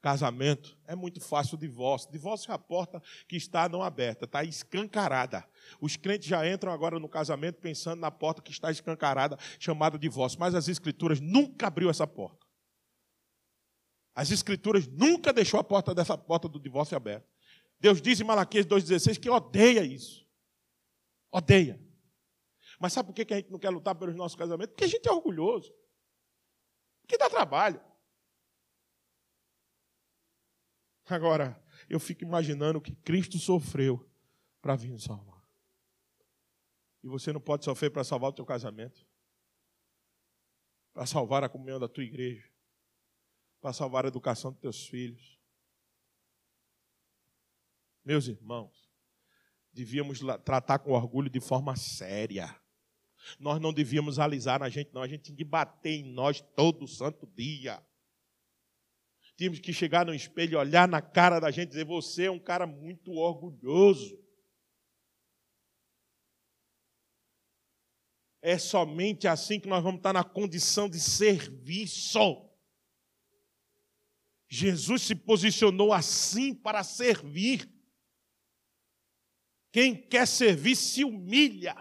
Casamento 0.00 0.78
é 0.86 0.94
muito 0.94 1.20
fácil 1.20 1.56
o 1.56 1.58
divórcio. 1.58 2.12
Divórcio 2.12 2.52
é 2.52 2.54
a 2.54 2.58
porta 2.58 3.02
que 3.26 3.34
está 3.34 3.68
não 3.68 3.82
aberta, 3.82 4.24
está 4.24 4.44
escancarada. 4.44 5.44
Os 5.80 5.96
crentes 5.96 6.28
já 6.28 6.48
entram 6.48 6.70
agora 6.70 7.00
no 7.00 7.08
casamento 7.08 7.60
pensando 7.60 7.98
na 7.98 8.10
porta 8.10 8.40
que 8.40 8.52
está 8.52 8.70
escancarada, 8.70 9.36
chamada 9.58 9.98
divórcio. 9.98 10.38
Mas 10.38 10.54
as 10.54 10.68
escrituras 10.68 11.18
nunca 11.18 11.66
abriu 11.66 11.90
essa 11.90 12.06
porta. 12.06 12.45
As 14.16 14.30
escrituras 14.30 14.86
nunca 14.86 15.30
deixou 15.30 15.60
a 15.60 15.64
porta 15.64 15.94
dessa 15.94 16.16
porta 16.16 16.48
do 16.48 16.58
divórcio 16.58 16.96
aberta. 16.96 17.28
Deus 17.78 18.00
diz 18.00 18.18
em 18.18 18.24
Malaquias 18.24 18.64
2,16 18.64 19.20
que 19.20 19.28
odeia 19.28 19.84
isso. 19.84 20.26
Odeia. 21.30 21.78
Mas 22.80 22.94
sabe 22.94 23.08
por 23.08 23.14
que 23.14 23.34
a 23.34 23.36
gente 23.36 23.50
não 23.50 23.58
quer 23.58 23.68
lutar 23.68 23.94
pelos 23.94 24.16
nossos 24.16 24.34
casamentos? 24.34 24.72
Porque 24.72 24.84
a 24.84 24.88
gente 24.88 25.06
é 25.06 25.12
orgulhoso. 25.12 25.70
Porque 27.02 27.18
dá 27.18 27.28
trabalho. 27.28 27.78
Agora, 31.04 31.62
eu 31.86 32.00
fico 32.00 32.24
imaginando 32.24 32.78
o 32.78 32.82
que 32.82 32.94
Cristo 32.96 33.38
sofreu 33.38 34.08
para 34.62 34.76
vir 34.76 34.92
nos 34.92 35.04
salvar. 35.04 35.46
E 37.04 37.06
você 37.06 37.34
não 37.34 37.40
pode 37.40 37.66
sofrer 37.66 37.90
para 37.90 38.02
salvar 38.02 38.30
o 38.30 38.32
teu 38.32 38.46
casamento, 38.46 39.06
para 40.94 41.04
salvar 41.04 41.44
a 41.44 41.50
comunhão 41.50 41.78
da 41.78 41.86
tua 41.86 42.02
igreja, 42.02 42.50
para 43.66 43.72
salvar 43.72 44.04
a 44.04 44.08
educação 44.08 44.52
dos 44.52 44.60
teus 44.60 44.86
filhos. 44.86 45.36
Meus 48.04 48.28
irmãos, 48.28 48.88
devíamos 49.72 50.20
tratar 50.44 50.78
com 50.78 50.92
orgulho 50.92 51.28
de 51.28 51.40
forma 51.40 51.74
séria. 51.74 52.56
Nós 53.40 53.60
não 53.60 53.72
devíamos 53.72 54.20
alisar 54.20 54.60
na 54.60 54.68
gente, 54.68 54.94
não. 54.94 55.02
A 55.02 55.08
gente 55.08 55.24
tinha 55.24 55.36
que 55.36 55.42
bater 55.42 55.94
em 55.94 56.04
nós 56.04 56.40
todo 56.40 56.86
santo 56.86 57.26
dia. 57.26 57.84
Tínhamos 59.36 59.58
que 59.58 59.72
chegar 59.72 60.06
no 60.06 60.14
espelho, 60.14 60.60
olhar 60.60 60.86
na 60.86 61.02
cara 61.02 61.40
da 61.40 61.50
gente 61.50 61.64
e 61.64 61.70
dizer: 61.70 61.86
Você 61.86 62.26
é 62.26 62.30
um 62.30 62.38
cara 62.38 62.68
muito 62.68 63.14
orgulhoso. 63.14 64.16
É 68.40 68.58
somente 68.58 69.26
assim 69.26 69.58
que 69.58 69.68
nós 69.68 69.82
vamos 69.82 69.98
estar 69.98 70.12
na 70.12 70.22
condição 70.22 70.88
de 70.88 71.00
serviço. 71.00 72.45
Jesus 74.48 75.02
se 75.02 75.14
posicionou 75.14 75.92
assim 75.92 76.54
para 76.54 76.84
servir. 76.84 77.68
Quem 79.72 79.94
quer 79.94 80.26
servir 80.26 80.76
se 80.76 81.04
humilha. 81.04 81.74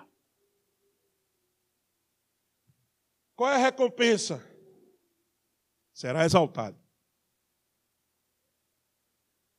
Qual 3.36 3.50
é 3.52 3.56
a 3.56 3.60
recompensa? 3.60 4.44
Será 5.94 6.26
exaltado. 6.26 6.80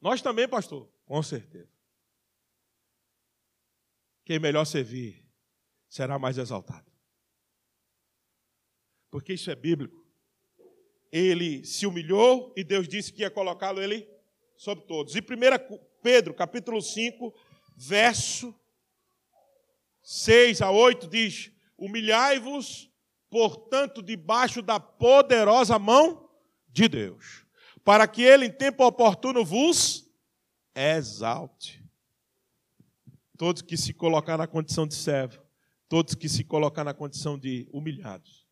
Nós 0.01 0.21
também, 0.21 0.49
pastor? 0.49 0.91
Com 1.05 1.23
certeza. 1.23 1.71
Quem 4.25 4.39
melhor 4.39 4.65
servir 4.65 5.25
será 5.89 6.19
mais 6.19 6.37
exaltado. 6.37 6.91
Porque 9.11 9.33
isso 9.33 9.51
é 9.51 9.55
bíblico. 9.55 10.06
Ele 11.11 11.65
se 11.65 11.87
humilhou 11.87 12.53
e 12.57 12.65
Deus 12.65 12.89
disse 12.89 13.13
que 13.13 13.23
ia 13.23 13.31
colocá-lo 13.31 13.83
ele 13.83 14.09
sobre 14.57 14.85
todos. 14.85 15.15
E 15.15 15.21
1 15.21 15.25
Pedro, 16.03 16.35
capítulo 16.35 16.81
5, 16.83 17.35
verso 17.77 18.55
6 20.03 20.63
a 20.63 20.71
8 20.71 21.09
diz: 21.09 21.51
Humilhai-vos, 21.79 22.91
portanto, 23.31 24.03
debaixo 24.03 24.63
da 24.63 24.79
poderosa 24.81 25.79
mão 25.79 26.29
de 26.69 26.89
Deus 26.89 27.47
para 27.87 28.09
que 28.09 28.21
ele 28.21 28.47
em 28.47 28.51
tempo 28.51 28.85
oportuno 28.85 29.45
vos 29.45 30.13
exalte. 30.75 31.81
Todos 33.39 33.63
que 33.63 33.77
se 33.77 33.95
colocar 33.95 34.37
na 34.37 34.49
condição 34.49 34.89
de 34.89 34.97
servo, 34.97 35.41
todos 35.89 36.17
que 36.17 36.29
se 36.29 36.43
colocar 36.43 36.83
na 36.83 36.93
condição 36.93 37.39
de 37.39 37.69
humilhados, 37.73 38.45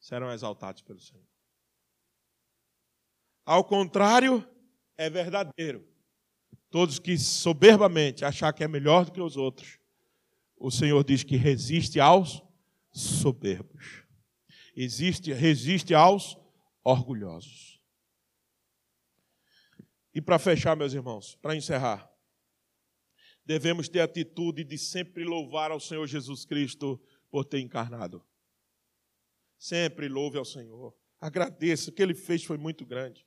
serão 0.00 0.32
exaltados 0.32 0.82
pelo 0.82 0.98
Senhor. 0.98 1.24
Ao 3.46 3.62
contrário, 3.62 4.44
é 4.98 5.08
verdadeiro. 5.08 5.86
Todos 6.68 6.98
que 6.98 7.16
soberbamente 7.16 8.24
achar 8.24 8.52
que 8.52 8.64
é 8.64 8.68
melhor 8.68 9.04
do 9.04 9.12
que 9.12 9.20
os 9.20 9.36
outros, 9.36 9.78
o 10.56 10.68
Senhor 10.68 11.04
diz 11.04 11.22
que 11.22 11.36
resiste 11.36 12.00
aos 12.00 12.42
soberbos. 12.90 14.04
Existe, 14.74 15.32
resiste 15.32 15.94
aos 15.94 16.36
orgulhosos. 16.82 17.80
E 20.12 20.20
para 20.20 20.40
fechar, 20.40 20.74
meus 20.76 20.92
irmãos, 20.92 21.36
para 21.36 21.54
encerrar, 21.54 22.10
devemos 23.44 23.88
ter 23.88 24.00
a 24.00 24.04
atitude 24.04 24.64
de 24.64 24.76
sempre 24.76 25.24
louvar 25.24 25.70
ao 25.70 25.78
Senhor 25.78 26.06
Jesus 26.06 26.44
Cristo 26.44 27.00
por 27.30 27.44
ter 27.44 27.60
encarnado. 27.60 28.26
Sempre 29.56 30.08
louve 30.08 30.36
ao 30.36 30.44
Senhor. 30.44 30.94
Agradeça, 31.20 31.90
o 31.90 31.92
que 31.92 32.02
ele 32.02 32.14
fez 32.14 32.42
foi 32.42 32.58
muito 32.58 32.84
grande. 32.84 33.24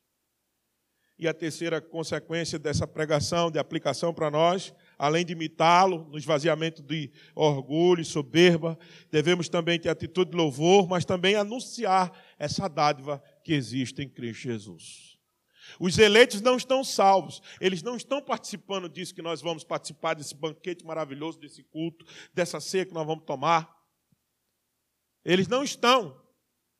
E 1.19 1.27
a 1.27 1.33
terceira 1.33 1.81
consequência 1.81 2.57
dessa 2.57 2.87
pregação, 2.87 3.51
de 3.51 3.59
aplicação 3.59 4.13
para 4.13 4.31
nós, 4.31 4.73
além 4.97 5.25
de 5.25 5.33
imitá-lo 5.33 6.07
no 6.09 6.17
esvaziamento 6.17 6.81
de 6.81 7.11
orgulho 7.35 8.01
e 8.01 8.05
soberba, 8.05 8.79
devemos 9.11 9.49
também 9.49 9.77
ter 9.77 9.89
atitude 9.89 10.31
de 10.31 10.37
louvor, 10.37 10.87
mas 10.87 11.03
também 11.03 11.35
anunciar 11.35 12.09
essa 12.39 12.69
dádiva 12.69 13.21
que 13.43 13.53
existe 13.53 14.01
em 14.01 14.07
Cristo 14.07 14.43
Jesus. 14.43 15.19
Os 15.77 15.97
eleitos 15.97 16.39
não 16.39 16.55
estão 16.55 16.85
salvos, 16.85 17.41
eles 17.59 17.83
não 17.83 17.97
estão 17.97 18.21
participando 18.21 18.87
disso 18.87 19.13
que 19.13 19.21
nós 19.21 19.41
vamos 19.41 19.65
participar, 19.65 20.13
desse 20.13 20.33
banquete 20.33 20.85
maravilhoso, 20.85 21.37
desse 21.37 21.63
culto, 21.63 22.05
dessa 22.33 22.61
ceia 22.61 22.85
que 22.85 22.93
nós 22.93 23.05
vamos 23.05 23.25
tomar. 23.25 23.69
Eles 25.25 25.49
não 25.49 25.65
estão. 25.65 26.28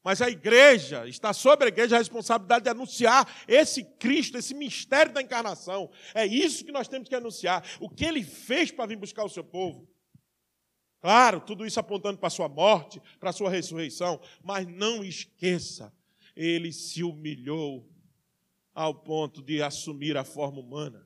Mas 0.04 0.22
a 0.22 0.30
igreja, 0.30 1.08
está 1.08 1.34
sobre 1.34 1.66
a 1.66 1.68
igreja 1.68 1.96
a 1.96 2.00
responsabilidade 2.00 2.64
de 2.64 2.70
anunciar 2.70 3.28
esse 3.48 3.84
Cristo, 3.84 4.38
esse 4.38 4.54
mistério 4.54 5.14
da 5.14 5.22
encarnação. 5.22 5.92
É 6.14 6.26
isso 6.26 6.64
que 6.64 6.72
nós 6.72 6.88
temos 6.88 7.10
que 7.10 7.16
anunciar. 7.16 7.66
O 7.80 7.90
que 7.90 8.06
ele 8.06 8.24
fez 8.24 8.72
para 8.72 8.86
vir 8.86 8.96
buscar 8.96 9.26
o 9.26 9.30
seu 9.30 9.44
povo. 9.44 9.90
Claro, 11.02 11.42
tudo 11.42 11.66
isso 11.66 11.80
apontando 11.80 12.18
para 12.18 12.28
a 12.28 12.32
sua 12.32 12.48
morte, 12.48 13.02
para 13.20 13.30
a 13.30 13.34
sua 13.34 13.50
ressurreição. 13.50 14.22
Mas 14.42 14.66
não 14.66 15.04
esqueça, 15.04 15.94
ele 16.36 16.72
se 16.72 17.04
humilhou 17.04 17.90
ao 18.74 18.96
ponto 18.96 19.42
de 19.42 19.62
assumir 19.62 20.16
a 20.16 20.24
forma 20.24 20.60
humana. 20.60 21.06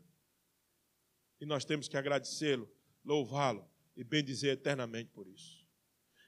E 1.41 1.45
nós 1.45 1.65
temos 1.65 1.87
que 1.87 1.97
agradecê-lo, 1.97 2.71
louvá-lo 3.03 3.67
e 3.97 4.03
bendizer 4.03 4.53
eternamente 4.53 5.09
por 5.09 5.27
isso. 5.27 5.63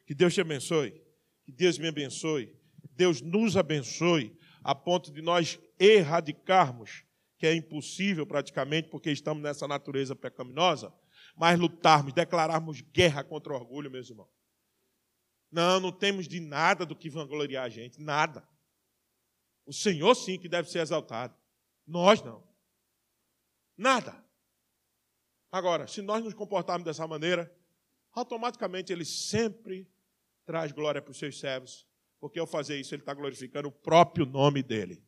Que 0.06 0.14
Deus 0.14 0.34
te 0.34 0.42
abençoe, 0.42 1.05
que 1.46 1.52
Deus 1.52 1.78
me 1.78 1.88
abençoe, 1.88 2.52
Deus 2.92 3.22
nos 3.22 3.56
abençoe, 3.56 4.36
a 4.64 4.74
ponto 4.74 5.12
de 5.12 5.22
nós 5.22 5.60
erradicarmos, 5.80 7.04
que 7.38 7.46
é 7.46 7.54
impossível 7.54 8.26
praticamente, 8.26 8.90
porque 8.90 9.12
estamos 9.12 9.44
nessa 9.44 9.68
natureza 9.68 10.16
pecaminosa, 10.16 10.94
mas 11.36 11.60
lutarmos, 11.60 12.14
declararmos 12.14 12.82
guerra 12.82 13.24
contra 13.24 13.54
o 13.54 13.56
orgulho, 13.56 13.92
meus 13.92 14.10
irmãos. 14.10 14.30
Não, 15.52 15.80
não 15.80 15.92
temos 15.92 16.28
de 16.28 16.40
nada 16.40 16.86
do 16.86 16.96
que 16.96 17.10
vangloriar 17.10 17.66
a 17.66 17.70
gente, 17.70 18.02
nada. 18.02 18.48
O 19.66 19.74
Senhor 19.74 20.16
sim 20.16 20.40
que 20.40 20.50
deve 20.50 20.70
ser 20.70 20.80
exaltado. 20.80 21.36
Nós 21.86 22.22
não. 22.24 22.44
Nada. 23.78 24.26
Agora, 25.52 25.88
se 25.88 26.02
nós 26.02 26.24
nos 26.24 26.34
comportarmos 26.34 26.86
dessa 26.86 27.08
maneira, 27.08 27.56
automaticamente 28.12 28.92
ele 28.92 29.06
sempre 29.06 29.88
traz 30.46 30.72
glória 30.72 31.02
para 31.02 31.12
os 31.12 31.18
seus 31.18 31.40
servos, 31.40 31.86
porque 32.20 32.40
ao 32.40 32.48
fazer 32.48 32.80
isso 32.80 32.94
ele 32.94 33.02
está 33.02 33.14
glorificando 33.14 33.68
o 33.68 33.72
próprio 33.72 34.26
nome 34.26 34.62
dele. 34.62 35.04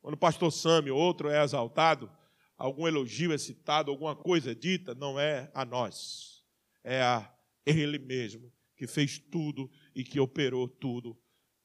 Quando 0.00 0.14
o 0.14 0.18
pastor 0.18 0.50
Sami 0.50 0.90
ou 0.90 0.98
outro 0.98 1.28
é 1.28 1.42
exaltado, 1.42 2.10
algum 2.56 2.86
elogio 2.86 3.32
é 3.32 3.38
citado, 3.38 3.90
alguma 3.90 4.16
coisa 4.16 4.52
é 4.52 4.54
dita, 4.54 4.94
não 4.94 5.18
é 5.18 5.50
a 5.54 5.64
nós, 5.64 6.44
é 6.82 7.02
a 7.02 7.32
ele 7.66 7.98
mesmo 7.98 8.52
que 8.76 8.86
fez 8.86 9.18
tudo 9.18 9.70
e 9.94 10.04
que 10.04 10.20
operou 10.20 10.68
tudo 10.68 11.20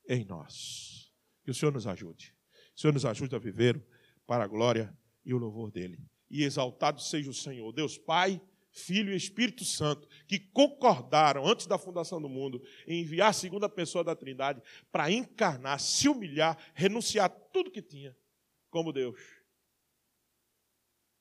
em 0.10 0.26
nós. 0.26 1.14
Que 1.44 1.52
o 1.52 1.54
Senhor 1.54 1.72
nos 1.72 1.86
ajude. 1.86 2.36
O 2.76 2.80
Senhor 2.82 2.92
nos 2.92 3.06
ajude 3.06 3.36
a 3.36 3.40
viver 3.40 3.86
para 4.26 4.44
a 4.44 4.48
glória 4.48 4.98
e 5.24 5.34
o 5.34 5.38
louvor 5.38 5.72
dele. 5.72 6.00
E 6.30 6.44
exaltado 6.44 7.00
seja 7.00 7.30
o 7.30 7.34
Senhor, 7.34 7.72
Deus 7.72 7.98
Pai, 7.98 8.42
Filho 8.74 9.14
e 9.14 9.16
Espírito 9.16 9.64
Santo, 9.64 10.10
que 10.28 10.40
concordaram 10.40 11.48
antes 11.48 11.68
da 11.68 11.78
fundação 11.78 12.20
do 12.20 12.28
mundo 12.28 12.62
em 12.88 13.02
enviar 13.02 13.30
a 13.30 13.34
segunda 13.34 13.70
pessoa 13.70 14.04
da 14.04 14.16
Trindade 14.16 14.64
para 14.92 15.12
encarnar, 15.12 15.80
se 15.80 16.10
humilhar, 16.10 16.58
renunciar 16.74 17.30
tudo 17.30 17.70
que 17.72 17.84
tinha 17.84 18.18
como 18.72 18.92
Deus, 18.92 19.22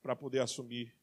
para 0.02 0.16
poder 0.16 0.40
assumir 0.40 0.96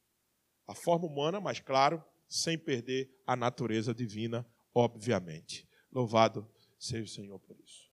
a 0.67 0.73
forma 0.73 1.05
humana, 1.05 1.39
mas 1.39 1.59
claro, 1.59 2.03
sem 2.27 2.57
perder 2.57 3.15
a 3.25 3.35
natureza 3.35 3.93
divina, 3.93 4.43
obviamente. 4.73 5.69
Louvado 5.91 6.51
seja 6.79 7.03
o 7.03 7.07
Senhor 7.07 7.39
por 7.39 7.55
isso. 7.59 7.87